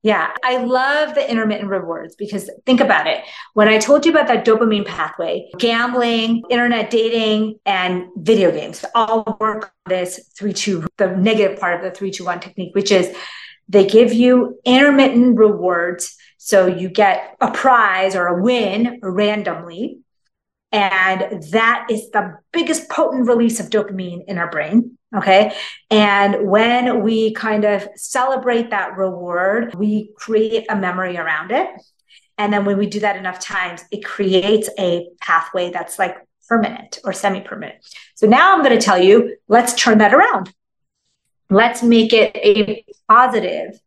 [0.04, 3.24] Yeah, I love the intermittent rewards because think about it.
[3.56, 9.36] When I told you about that dopamine pathway, gambling, internet dating, and video games all
[9.40, 13.12] work on this 3 2, the negative part of the 321 technique, which is
[13.68, 16.16] they give you intermittent rewards
[16.48, 20.00] so you get a prize or a win randomly.
[20.72, 24.98] And that is the biggest potent release of dopamine in our brain.
[25.14, 25.54] Okay.
[25.92, 31.68] And when we kind of celebrate that reward, we create a memory around it.
[32.38, 36.16] And then when we do that enough times, it creates a pathway that's like
[36.48, 37.76] permanent or semi permanent.
[38.16, 40.54] So now I'm going to tell you let's turn that around.
[41.50, 43.78] Let's make it a positive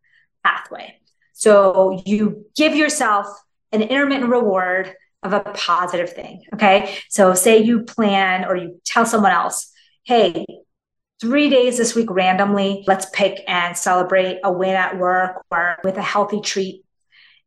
[0.43, 1.00] pathway.
[1.41, 3.25] So you give yourself
[3.71, 6.43] an intermittent reward of a positive thing.
[6.53, 6.99] Okay.
[7.09, 9.71] So say you plan or you tell someone else,
[10.03, 10.45] hey,
[11.19, 15.97] three days this week randomly, let's pick and celebrate a win at work or with
[15.97, 16.83] a healthy treat.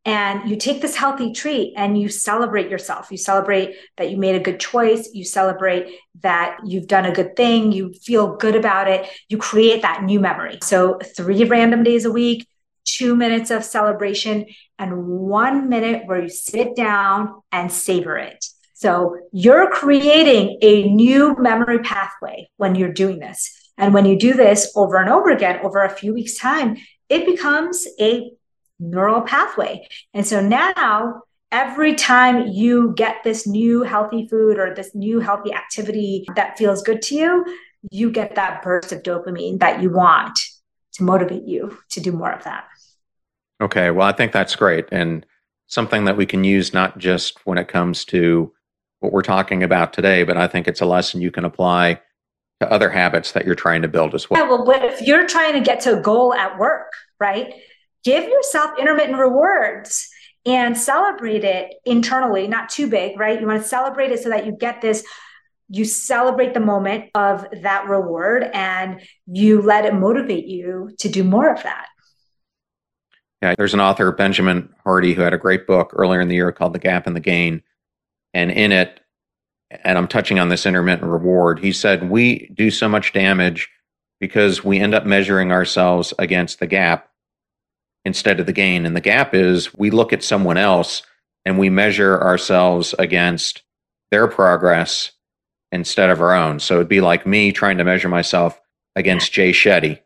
[0.03, 3.11] And you take this healthy treat and you celebrate yourself.
[3.11, 5.09] You celebrate that you made a good choice.
[5.13, 7.71] You celebrate that you've done a good thing.
[7.71, 9.09] You feel good about it.
[9.29, 10.59] You create that new memory.
[10.61, 12.45] So, three random days a week,
[12.85, 14.45] two minutes of celebration,
[14.79, 18.45] and one minute where you sit down and savor it.
[18.73, 23.51] So you're creating a new memory pathway when you're doing this.
[23.77, 26.77] And when you do this over and over again, over a few weeks' time,
[27.09, 28.31] it becomes a
[28.79, 29.87] neural pathway.
[30.13, 31.21] And so now,
[31.51, 36.81] every time you get this new healthy food or this new healthy activity that feels
[36.81, 37.45] good to you,
[37.91, 40.37] you get that burst of dopamine that you want
[40.93, 42.65] to motivate you to do more of that.
[43.61, 45.25] Okay, well, I think that's great and
[45.67, 48.51] something that we can use not just when it comes to
[48.99, 52.01] what we're talking about today, but I think it's a lesson you can apply
[52.59, 54.41] to other habits that you're trying to build as well.
[54.41, 57.53] Yeah, well, if you're trying to get to a goal at work, right?
[58.03, 60.09] Give yourself intermittent rewards
[60.45, 63.39] and celebrate it internally, not too big, right?
[63.39, 65.05] You want to celebrate it so that you get this
[65.67, 71.23] you celebrate the moment of that reward and you let it motivate you to do
[71.23, 71.87] more of that.
[73.45, 76.51] Yeah, there's an author, Benjamin Hardy, who had a great book earlier in the year
[76.51, 77.61] called The Gap and the Gain.
[78.33, 79.01] And in it,
[79.83, 83.69] and I'm touching on this intermittent reward, he said, We do so much damage
[84.19, 87.07] because we end up measuring ourselves against the gap
[88.03, 88.83] instead of the gain.
[88.83, 91.03] And the gap is we look at someone else
[91.45, 93.61] and we measure ourselves against
[94.09, 95.11] their progress
[95.71, 96.59] instead of our own.
[96.59, 98.59] So it'd be like me trying to measure myself
[98.95, 99.99] against Jay Shetty.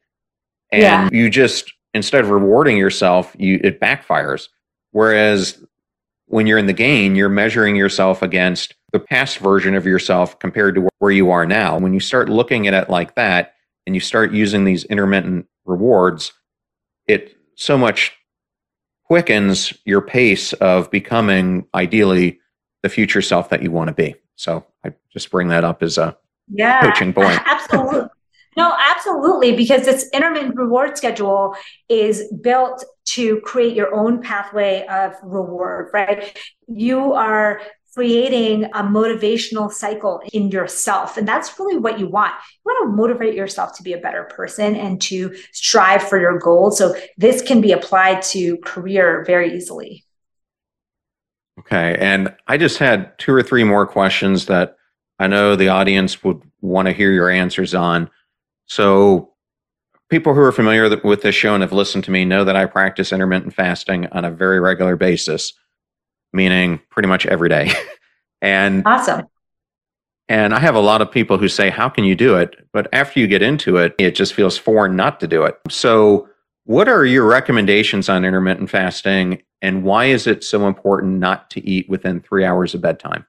[0.73, 1.09] And yeah.
[1.13, 4.47] you just instead of rewarding yourself, you it backfires.
[4.91, 5.63] Whereas
[6.25, 10.75] when you're in the gain, you're measuring yourself against the past version of yourself compared
[10.75, 11.77] to where you are now.
[11.77, 16.33] When you start looking at it like that and you start using these intermittent rewards,
[17.07, 18.13] it so much
[19.05, 22.39] quickens your pace of becoming ideally
[22.83, 24.15] the future self that you want to be.
[24.35, 26.15] So I just bring that up as a
[26.47, 27.39] yeah, coaching point.
[27.45, 28.09] Absolutely.
[28.59, 31.55] No, absolutely, because this intermittent reward schedule
[31.87, 32.83] is built
[33.15, 36.37] to create your own pathway of reward, right?
[36.67, 37.61] You are
[37.93, 41.15] creating a motivational cycle in yourself.
[41.15, 42.33] And that's really what you want.
[42.33, 46.37] You want to motivate yourself to be a better person and to strive for your
[46.37, 46.77] goals.
[46.77, 50.03] So this can be applied to career very easily.
[51.59, 51.95] Okay.
[51.97, 54.75] And I just had two or three more questions that
[55.17, 58.09] I know the audience would want to hear your answers on.
[58.69, 59.33] So,
[60.09, 62.65] people who are familiar with this show and have listened to me know that I
[62.65, 65.53] practice intermittent fasting on a very regular basis,
[66.33, 67.71] meaning pretty much every day.
[68.41, 69.25] and awesome.
[70.27, 72.55] And I have a lot of people who say, How can you do it?
[72.71, 75.57] But after you get into it, it just feels foreign not to do it.
[75.69, 76.29] So,
[76.65, 81.67] what are your recommendations on intermittent fasting and why is it so important not to
[81.67, 83.25] eat within three hours of bedtime?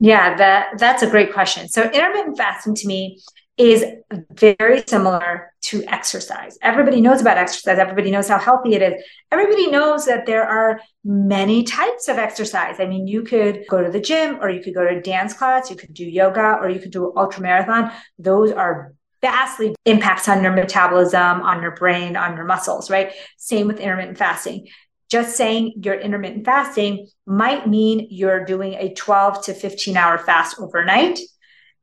[0.00, 1.68] Yeah, that, that's a great question.
[1.68, 3.20] So, intermittent fasting to me
[3.58, 3.84] is
[4.32, 6.58] very similar to exercise.
[6.62, 7.78] Everybody knows about exercise.
[7.78, 9.02] Everybody knows how healthy it is.
[9.30, 12.76] Everybody knows that there are many types of exercise.
[12.80, 15.70] I mean, you could go to the gym or you could go to dance class,
[15.70, 17.92] you could do yoga or you could do ultra marathon.
[18.18, 23.12] Those are vastly impacts on your metabolism, on your brain, on your muscles, right?
[23.36, 24.66] Same with intermittent fasting.
[25.10, 30.58] Just saying you're intermittent fasting might mean you're doing a 12 to 15 hour fast
[30.58, 31.18] overnight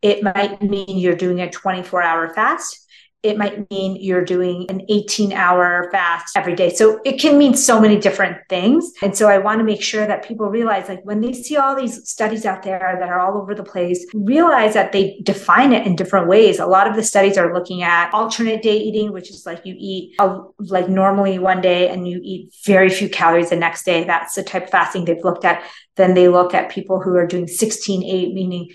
[0.02, 2.86] it might mean you're doing a 24 hour fast.
[3.22, 6.74] It might mean you're doing an 18 hour fast every day.
[6.74, 8.94] So it can mean so many different things.
[9.02, 11.76] And so I want to make sure that people realize, like, when they see all
[11.76, 15.86] these studies out there that are all over the place, realize that they define it
[15.86, 16.60] in different ways.
[16.60, 19.76] A lot of the studies are looking at alternate day eating, which is like you
[19.78, 24.06] eat a, like normally one day and you eat very few calories the next day.
[24.06, 25.62] That's the type of fasting they've looked at.
[25.98, 28.70] Then they look at people who are doing 16 8, meaning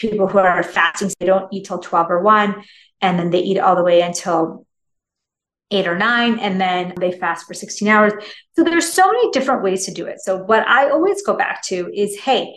[0.00, 2.64] people who are fasting, so they don't eat till 12 or 1,
[3.00, 4.66] and then they eat all the way until
[5.70, 8.12] eight or nine, and then they fast for 16 hours.
[8.56, 10.20] So there's so many different ways to do it.
[10.20, 12.56] So what I always go back to is, hey,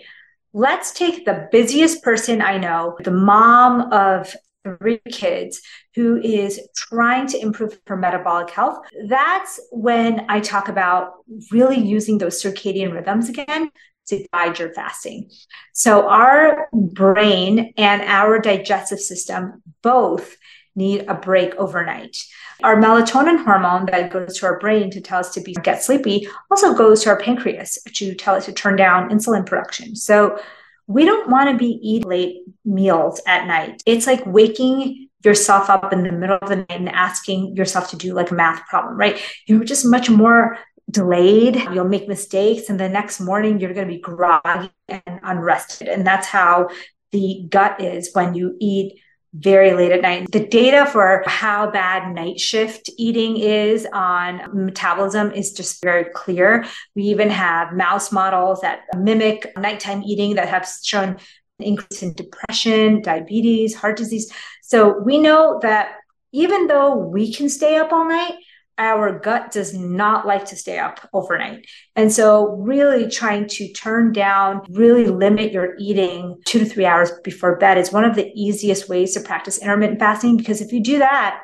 [0.53, 5.61] let's take the busiest person I know, the mom of three kids
[5.93, 8.79] who is trying to improve her metabolic health.
[9.07, 11.11] That's when I talk about
[11.51, 13.69] really using those circadian rhythms again
[14.07, 15.29] to guide your fasting.
[15.73, 20.35] So, our brain and our digestive system both
[20.75, 22.17] need a break overnight.
[22.63, 26.27] Our melatonin hormone that goes to our brain to tell us to be get sleepy
[26.49, 29.95] also goes to our pancreas to tell us to turn down insulin production.
[29.95, 30.39] So
[30.87, 33.81] we don't want to be eating late meals at night.
[33.85, 37.97] It's like waking yourself up in the middle of the night and asking yourself to
[37.97, 39.21] do like a math problem, right?
[39.47, 40.57] You're just much more
[40.93, 45.89] delayed, you'll make mistakes, and the next morning you're going to be groggy and unrested.
[45.89, 46.69] And that's how
[47.11, 48.99] the gut is when you eat
[49.33, 50.31] very late at night.
[50.31, 56.65] The data for how bad night shift eating is on metabolism is just very clear.
[56.95, 61.17] We even have mouse models that mimic nighttime eating that have shown
[61.59, 64.31] increase in depression, diabetes, heart disease.
[64.61, 65.97] So we know that
[66.31, 68.35] even though we can stay up all night,
[68.77, 71.67] our gut does not like to stay up overnight.
[71.95, 77.11] And so, really trying to turn down, really limit your eating two to three hours
[77.23, 80.37] before bed is one of the easiest ways to practice intermittent fasting.
[80.37, 81.41] Because if you do that,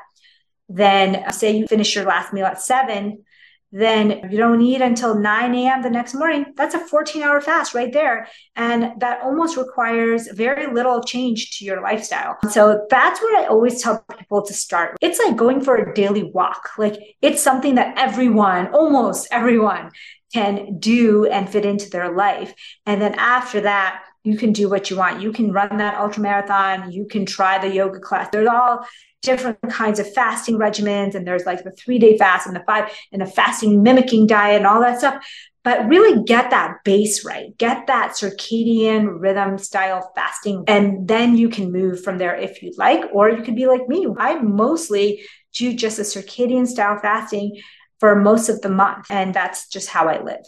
[0.68, 3.24] then say you finish your last meal at seven,
[3.72, 5.82] then you don't eat until 9 a.m.
[5.82, 6.46] the next morning.
[6.56, 8.28] That's a 14 hour fast right there.
[8.56, 12.38] And that almost requires very little change to your lifestyle.
[12.50, 14.96] So that's what I always tell people to start.
[15.00, 16.70] It's like going for a daily walk.
[16.78, 19.90] Like it's something that everyone, almost everyone,
[20.32, 22.54] can do and fit into their life.
[22.86, 25.22] And then after that, you can do what you want.
[25.22, 26.92] You can run that ultra marathon.
[26.92, 28.28] You can try the yoga class.
[28.30, 28.86] There's all
[29.22, 32.90] different kinds of fasting regimens, and there's like the three day fast and the five
[33.12, 35.24] and the fasting mimicking diet and all that stuff.
[35.62, 41.50] But really get that base right, get that circadian rhythm style fasting, and then you
[41.50, 44.06] can move from there if you'd like, or you could be like me.
[44.18, 47.60] I mostly do just a circadian style fasting
[47.98, 50.46] for most of the month, and that's just how I live.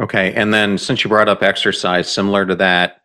[0.00, 0.32] Okay.
[0.34, 3.00] And then since you brought up exercise, similar to that,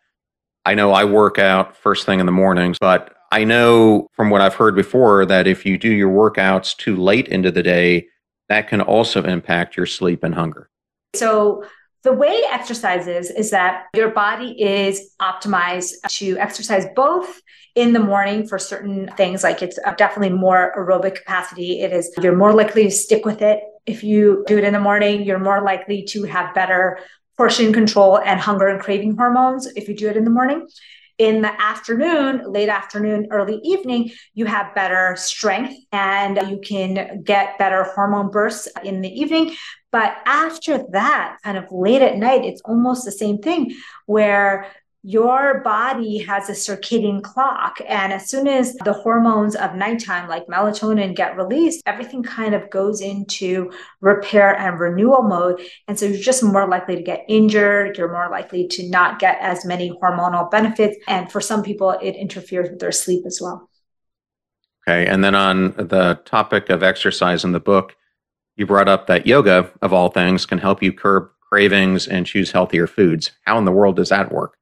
[0.64, 4.40] I know I work out first thing in the mornings, but I know from what
[4.40, 8.06] I've heard before that if you do your workouts too late into the day,
[8.48, 10.70] that can also impact your sleep and hunger.
[11.16, 11.64] So,
[12.04, 17.40] the way exercise is, is that your body is optimized to exercise both
[17.74, 21.80] in the morning for certain things, like it's definitely more aerobic capacity.
[21.80, 24.80] It is, you're more likely to stick with it if you do it in the
[24.80, 26.98] morning, you're more likely to have better
[27.36, 30.68] portion control and hunger and craving hormones if you do it in the morning.
[31.18, 37.56] In the afternoon, late afternoon, early evening, you have better strength and you can get
[37.56, 39.54] better hormone bursts in the evening.
[39.92, 44.66] But after that, kind of late at night, it's almost the same thing where
[45.06, 47.76] your body has a circadian clock.
[47.86, 52.70] And as soon as the hormones of nighttime, like melatonin, get released, everything kind of
[52.70, 55.60] goes into repair and renewal mode.
[55.88, 57.98] And so you're just more likely to get injured.
[57.98, 60.96] You're more likely to not get as many hormonal benefits.
[61.06, 63.68] And for some people, it interferes with their sleep as well.
[64.88, 65.06] Okay.
[65.06, 67.94] And then on the topic of exercise in the book,
[68.56, 72.52] you brought up that yoga, of all things, can help you curb cravings and choose
[72.52, 73.32] healthier foods.
[73.44, 74.56] How in the world does that work?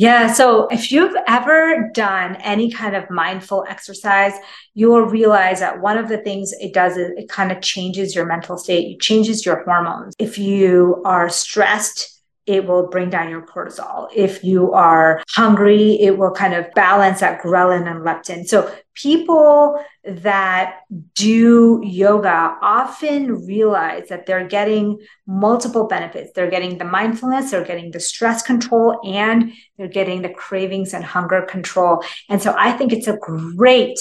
[0.00, 0.32] Yeah.
[0.32, 4.32] So if you've ever done any kind of mindful exercise,
[4.72, 8.14] you will realize that one of the things it does is it kind of changes
[8.14, 10.14] your mental state, it changes your hormones.
[10.18, 14.08] If you are stressed, it will bring down your cortisol.
[14.14, 18.46] If you are hungry, it will kind of balance that ghrelin and leptin.
[18.46, 20.80] So people that
[21.14, 26.32] do yoga often realize that they're getting multiple benefits.
[26.34, 31.04] They're getting the mindfulness, they're getting the stress control, and they're getting the cravings and
[31.04, 32.02] hunger control.
[32.28, 33.98] And so I think it's a great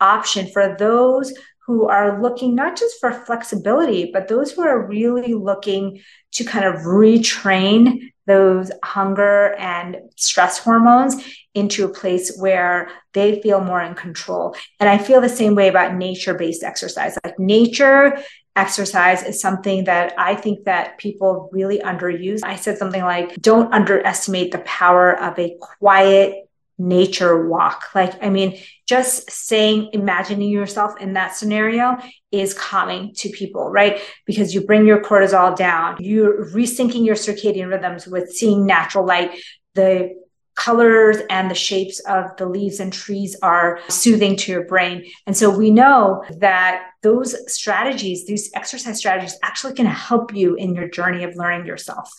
[0.00, 1.32] option for those
[1.66, 6.00] who are looking not just for flexibility, but those who are really looking
[6.32, 11.16] to kind of retrain those hunger and stress hormones
[11.54, 14.54] into a place where they feel more in control.
[14.78, 17.18] And I feel the same way about nature based exercise.
[17.24, 18.18] Like nature
[18.56, 22.40] exercise is something that I think that people really underuse.
[22.42, 26.45] I said something like, don't underestimate the power of a quiet
[26.78, 27.94] nature walk.
[27.94, 31.98] Like, I mean, just saying, imagining yourself in that scenario
[32.30, 34.00] is calming to people, right?
[34.26, 39.32] Because you bring your cortisol down, you're resyncing your circadian rhythms with seeing natural light.
[39.74, 40.14] The
[40.54, 45.04] colors and the shapes of the leaves and trees are soothing to your brain.
[45.26, 50.74] And so we know that those strategies, these exercise strategies, actually can help you in
[50.74, 52.10] your journey of learning yourself.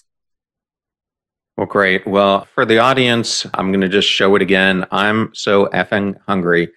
[1.58, 2.06] Well, great.
[2.06, 4.86] Well, for the audience, I'm going to just show it again.
[4.92, 6.70] I'm so effing hungry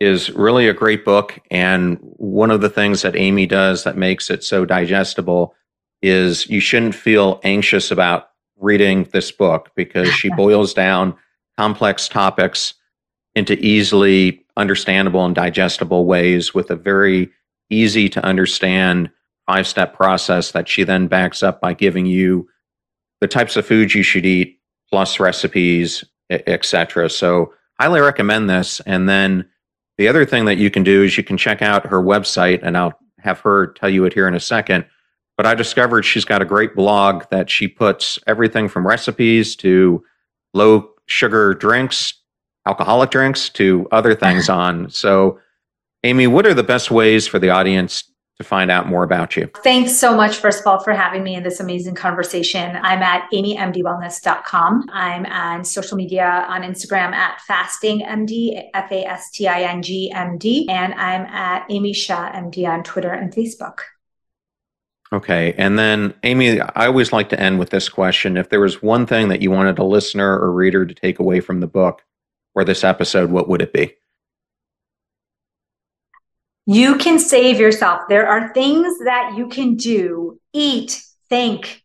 [0.00, 1.38] is really a great book.
[1.52, 5.54] And one of the things that Amy does that makes it so digestible
[6.02, 11.14] is you shouldn't feel anxious about reading this book because she boils down
[11.56, 12.74] complex topics
[13.36, 17.30] into easily understandable and digestible ways with a very
[17.70, 19.10] easy to understand
[19.46, 22.48] five step process that she then backs up by giving you
[23.20, 24.60] the types of foods you should eat,
[24.90, 27.10] plus recipes, etc.
[27.10, 28.80] So highly recommend this.
[28.80, 29.48] And then
[29.96, 32.76] the other thing that you can do is you can check out her website, and
[32.76, 34.84] I'll have her tell you it here in a second.
[35.36, 40.04] But I discovered she's got a great blog that she puts everything from recipes to
[40.54, 42.14] low sugar drinks,
[42.66, 44.90] alcoholic drinks to other things on.
[44.90, 45.38] So,
[46.04, 48.04] Amy, what are the best ways for the audience
[48.38, 49.50] to find out more about you.
[49.64, 52.76] Thanks so much, first of all, for having me in this amazing conversation.
[52.82, 54.90] I'm at amymdwellness.com.
[54.92, 60.12] I'm on social media on Instagram at fastingmd, F A S T I N G
[60.12, 63.80] M D, and I'm at Amy Shah MD on Twitter and Facebook.
[65.12, 65.54] Okay.
[65.54, 68.36] And then, Amy, I always like to end with this question.
[68.36, 71.40] If there was one thing that you wanted a listener or reader to take away
[71.40, 72.02] from the book
[72.54, 73.94] or this episode, what would it be?
[76.70, 78.02] You can save yourself.
[78.10, 81.82] There are things that you can do, eat, think,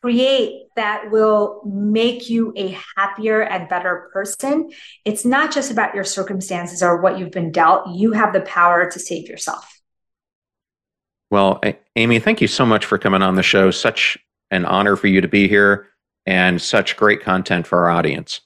[0.00, 4.70] create that will make you a happier and better person.
[5.04, 7.94] It's not just about your circumstances or what you've been dealt.
[7.94, 9.80] You have the power to save yourself.
[11.30, 11.60] Well,
[11.96, 13.70] Amy, thank you so much for coming on the show.
[13.70, 14.16] Such
[14.50, 15.88] an honor for you to be here.
[16.26, 18.40] and such great content for our audience.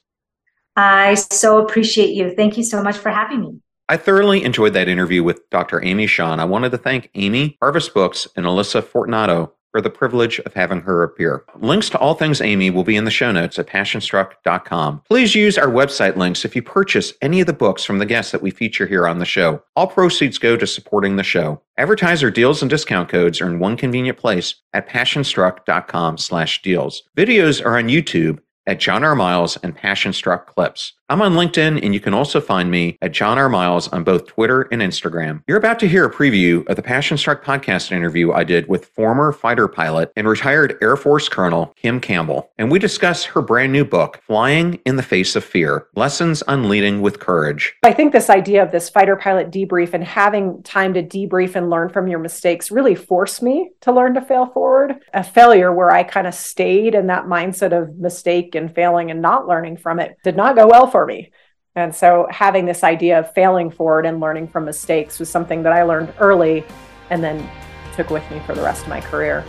[0.75, 2.35] I so appreciate you.
[2.35, 3.61] Thank you so much for having me.
[3.91, 5.83] I thoroughly enjoyed that interview with Dr.
[5.83, 6.35] Amy Shah.
[6.35, 10.79] I wanted to thank Amy, Harvest Books, and Alyssa Fortunato for the privilege of having
[10.79, 11.43] her appear.
[11.57, 15.01] Links to all things Amy will be in the show notes at passionstruck.com.
[15.09, 18.31] Please use our website links if you purchase any of the books from the guests
[18.31, 19.61] that we feature here on the show.
[19.75, 21.61] All proceeds go to supporting the show.
[21.77, 27.03] Advertiser deals and discount codes are in one convenient place at passionstruck.com slash deals.
[27.17, 29.15] Videos are on YouTube at John R.
[29.15, 30.93] Miles and Passion Struck Clips.
[31.11, 33.49] I'm on LinkedIn, and you can also find me at John R.
[33.49, 35.43] Miles on both Twitter and Instagram.
[35.45, 38.85] You're about to hear a preview of the Passion Struck podcast interview I did with
[38.85, 42.49] former fighter pilot and retired Air Force Colonel Kim Campbell.
[42.57, 46.69] And we discuss her brand new book, Flying in the Face of Fear Lessons on
[46.69, 47.73] Leading with Courage.
[47.83, 51.69] I think this idea of this fighter pilot debrief and having time to debrief and
[51.69, 54.95] learn from your mistakes really forced me to learn to fail forward.
[55.13, 59.21] A failure where I kind of stayed in that mindset of mistake and failing and
[59.21, 61.31] not learning from it did not go well for for me.
[61.75, 65.73] And so having this idea of failing forward and learning from mistakes was something that
[65.73, 66.63] I learned early
[67.09, 67.49] and then
[67.95, 69.43] took with me for the rest of my career.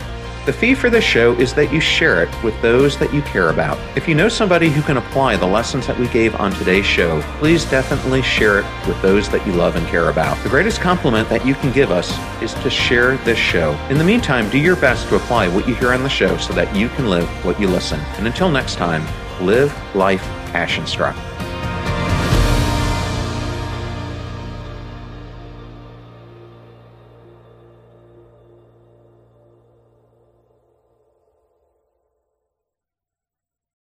[0.47, 3.49] The fee for this show is that you share it with those that you care
[3.49, 3.77] about.
[3.95, 7.21] If you know somebody who can apply the lessons that we gave on today's show,
[7.37, 10.41] please definitely share it with those that you love and care about.
[10.43, 13.73] The greatest compliment that you can give us is to share this show.
[13.91, 16.51] In the meantime, do your best to apply what you hear on the show so
[16.53, 17.99] that you can live what you listen.
[18.17, 19.05] And until next time,
[19.45, 21.15] live life passion struck.